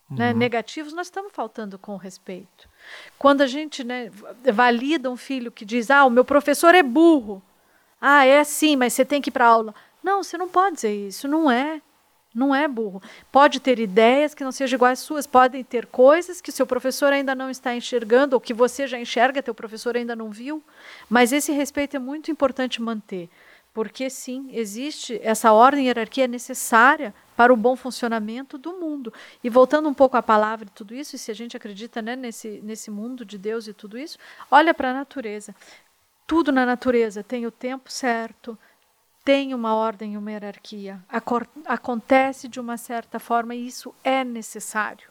[0.08, 0.38] né, uhum.
[0.38, 2.68] negativos, nós estamos faltando com respeito.
[3.18, 4.10] Quando a gente né,
[4.52, 7.42] valida um filho que diz: Ah, o meu professor é burro.
[8.00, 9.74] Ah, é sim, mas você tem que ir para aula.
[10.02, 11.80] Não, você não pode dizer isso, não é.
[12.34, 13.02] Não é burro.
[13.30, 17.12] Pode ter ideias que não sejam iguais às suas, podem ter coisas que seu professor
[17.12, 20.62] ainda não está enxergando, ou que você já enxerga, teu professor ainda não viu.
[21.10, 23.28] Mas esse respeito é muito importante manter,
[23.74, 29.12] porque sim, existe essa ordem e hierarquia necessária para o bom funcionamento do mundo.
[29.42, 32.14] E voltando um pouco à palavra e tudo isso, e se a gente acredita né,
[32.14, 34.18] nesse, nesse mundo de Deus e tudo isso,
[34.50, 35.54] olha para a natureza.
[36.26, 38.58] Tudo na natureza tem o tempo certo,
[39.24, 41.02] tem uma ordem e uma hierarquia.
[41.08, 45.10] Acor acontece de uma certa forma e isso é necessário.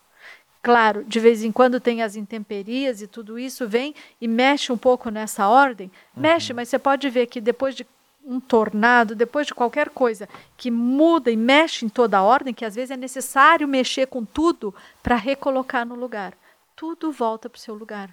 [0.62, 4.78] Claro, de vez em quando tem as intemperias e tudo isso vem e mexe um
[4.78, 5.88] pouco nessa ordem.
[6.16, 6.22] Uhum.
[6.22, 7.84] Mexe, mas você pode ver que depois de
[8.32, 12.63] um tornado, depois de qualquer coisa que muda e mexe em toda a ordem, que
[12.65, 14.73] às vezes é necessário mexer com tudo
[15.03, 16.34] para recolocar no lugar.
[16.75, 18.09] Tudo volta para o seu lugar.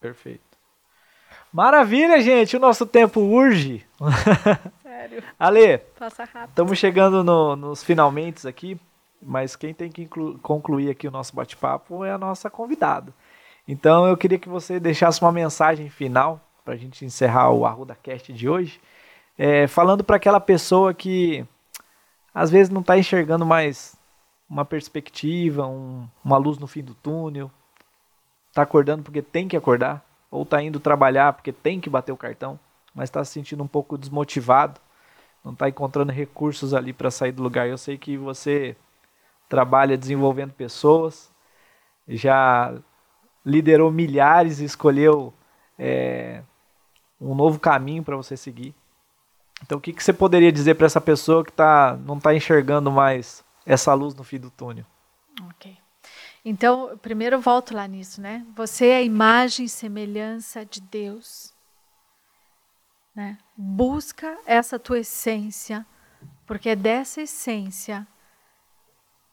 [0.00, 0.42] Perfeito.
[1.52, 2.56] Maravilha, gente.
[2.56, 3.86] O nosso tempo urge.
[4.82, 5.22] Sério.
[5.38, 6.50] Ale, Passa rápido.
[6.50, 8.78] estamos chegando no- nos finalmente aqui,
[9.20, 10.06] mas quem tem que
[10.42, 13.12] concluir aqui o nosso bate-papo é a nossa convidada.
[13.66, 17.94] Então eu queria que você deixasse uma mensagem final para a gente encerrar o Arruda
[17.94, 18.78] Cast de hoje,
[19.38, 21.46] é, falando para aquela pessoa que
[22.34, 23.96] às vezes não está enxergando mais
[24.50, 27.50] uma perspectiva, um- uma luz no fim do túnel,
[28.50, 32.18] está acordando porque tem que acordar, ou está indo trabalhar porque tem que bater o
[32.18, 32.60] cartão,
[32.94, 34.78] mas está se sentindo um pouco desmotivado,
[35.42, 37.66] não está encontrando recursos ali para sair do lugar.
[37.66, 38.76] Eu sei que você
[39.48, 41.32] trabalha desenvolvendo pessoas,
[42.06, 42.74] já
[43.42, 45.32] liderou milhares e escolheu
[45.78, 46.42] é,
[47.20, 48.74] um novo caminho para você seguir.
[49.62, 52.90] Então, o que, que você poderia dizer para essa pessoa que tá, não está enxergando
[52.90, 54.84] mais essa luz no fim do túnel?
[55.48, 55.76] Ok.
[56.44, 58.46] Então, primeiro eu volto lá nisso, né?
[58.54, 61.52] Você é a imagem e semelhança de Deus.
[63.14, 63.36] Né?
[63.56, 65.84] Busca essa tua essência,
[66.46, 68.06] porque é dessa essência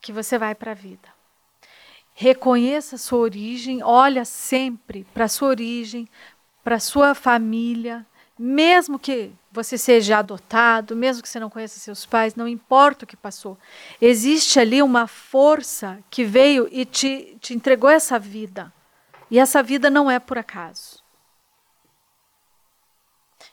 [0.01, 1.07] que você vai para a vida.
[2.13, 6.07] Reconheça a sua origem, olha sempre para a sua origem,
[6.65, 8.03] para sua família,
[8.37, 13.07] mesmo que você seja adotado, mesmo que você não conheça seus pais, não importa o
[13.07, 13.55] que passou.
[14.01, 18.73] Existe ali uma força que veio e te, te entregou essa vida.
[19.29, 21.03] E essa vida não é por acaso.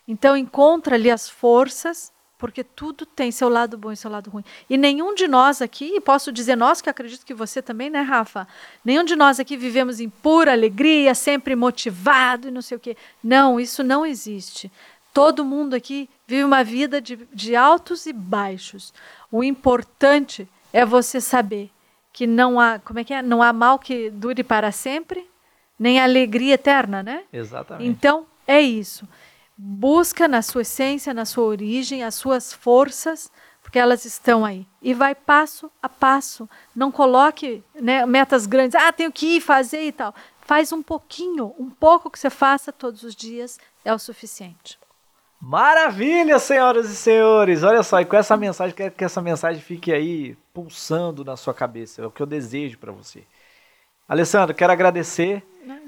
[0.09, 2.12] Então encontra ali as forças,
[2.43, 4.43] porque tudo tem seu lado bom e seu lado ruim.
[4.69, 8.01] E nenhum de nós aqui, e posso dizer nós, que acredito que você também, né,
[8.01, 8.49] Rafa?
[8.85, 12.97] Nenhum de nós aqui vivemos em pura alegria, sempre motivado e não sei o quê.
[13.23, 14.73] Não, isso não existe.
[15.15, 18.93] Todo mundo aqui vive uma vida de, de altos e baixos.
[19.31, 21.71] O importante é você saber
[22.13, 23.23] que não há, como é que é?
[23.23, 25.31] Não há mal que dure para sempre,
[25.79, 27.23] nem alegria eterna, né?
[27.33, 27.89] Exatamente.
[27.89, 29.07] Então, é isso.
[29.57, 33.31] Busca na sua essência, na sua origem, as suas forças,
[33.63, 34.67] porque elas estão aí.
[34.81, 36.49] E vai passo a passo.
[36.75, 38.75] Não coloque né, metas grandes.
[38.75, 40.15] Ah, tenho que ir fazer e tal.
[40.41, 44.79] Faz um pouquinho, um pouco que você faça todos os dias é o suficiente.
[45.41, 47.65] Maravilha, senhoras e senhores!
[47.65, 51.53] Olha só, e com essa mensagem, quero que essa mensagem fique aí pulsando na sua
[51.53, 52.01] cabeça.
[52.01, 53.25] É o que eu desejo para você.
[54.09, 55.43] Alessandra, quero agradecer.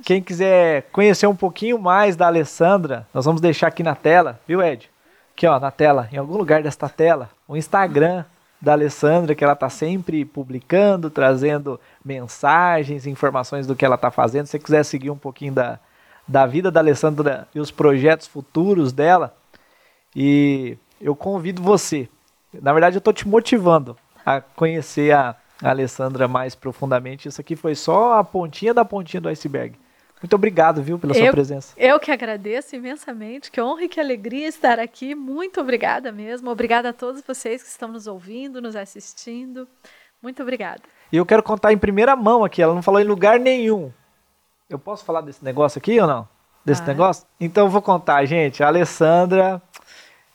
[0.04, 4.62] Quem quiser conhecer um pouquinho mais da Alessandra, nós vamos deixar aqui na tela, viu,
[4.62, 4.90] Ed?
[5.32, 8.24] Aqui, ó, na tela, em algum lugar desta tela, o Instagram
[8.60, 14.46] da Alessandra, que ela tá sempre publicando, trazendo mensagens, informações do que ela tá fazendo.
[14.46, 15.78] Se você quiser seguir um pouquinho da,
[16.26, 19.34] da vida da Alessandra e os projetos futuros dela,
[20.14, 22.08] e eu convido você.
[22.52, 27.28] Na verdade, eu estou te motivando a conhecer a Alessandra mais profundamente.
[27.28, 29.78] Isso aqui foi só a pontinha da pontinha do iceberg.
[30.22, 31.74] Muito obrigado, viu, pela sua Eu- presença.
[31.76, 35.14] Eu que agradeço imensamente, que honra e que alegria estar aqui.
[35.14, 36.50] Muito obrigada mesmo.
[36.50, 39.68] Obrigada a todos vocês que estão nos ouvindo, nos assistindo.
[40.22, 40.80] Muito obrigada.
[41.12, 42.62] E eu quero contar em primeira mão aqui.
[42.62, 43.92] Ela não falou em lugar nenhum.
[44.70, 46.26] Eu posso falar desse negócio aqui ou não?
[46.64, 46.86] Desse Ah.
[46.86, 47.26] negócio?
[47.38, 48.62] Então eu vou contar, gente.
[48.62, 49.60] A Alessandra,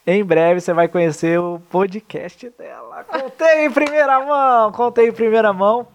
[0.05, 3.03] em breve você vai conhecer o podcast dela.
[3.03, 5.87] Contei em primeira mão, contei em primeira mão.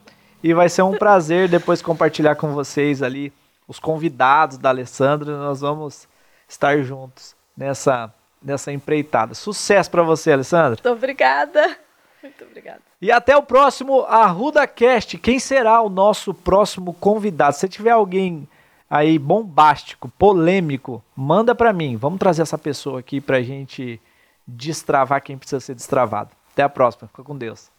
[0.43, 3.33] E vai ser um prazer depois compartilhar com vocês ali
[3.67, 5.37] os convidados da Alessandra.
[5.39, 6.07] Nós vamos
[6.47, 9.35] estar juntos nessa, nessa empreitada.
[9.35, 10.71] Sucesso para você, Alessandra.
[10.71, 11.77] Muito obrigada.
[12.23, 12.81] Muito obrigada.
[13.01, 15.19] E até o próximo Arruda Cast.
[15.19, 17.57] Quem será o nosso próximo convidado?
[17.57, 18.49] Se tiver alguém
[18.89, 21.97] aí bombástico, polêmico, manda para mim.
[21.97, 24.01] Vamos trazer essa pessoa aqui pra gente
[24.47, 26.31] destravar quem precisa ser destravado.
[26.53, 27.09] Até a próxima.
[27.09, 27.71] Fica com Deus.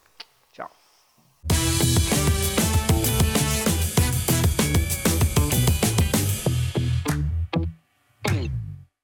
[0.51, 0.69] Tchau.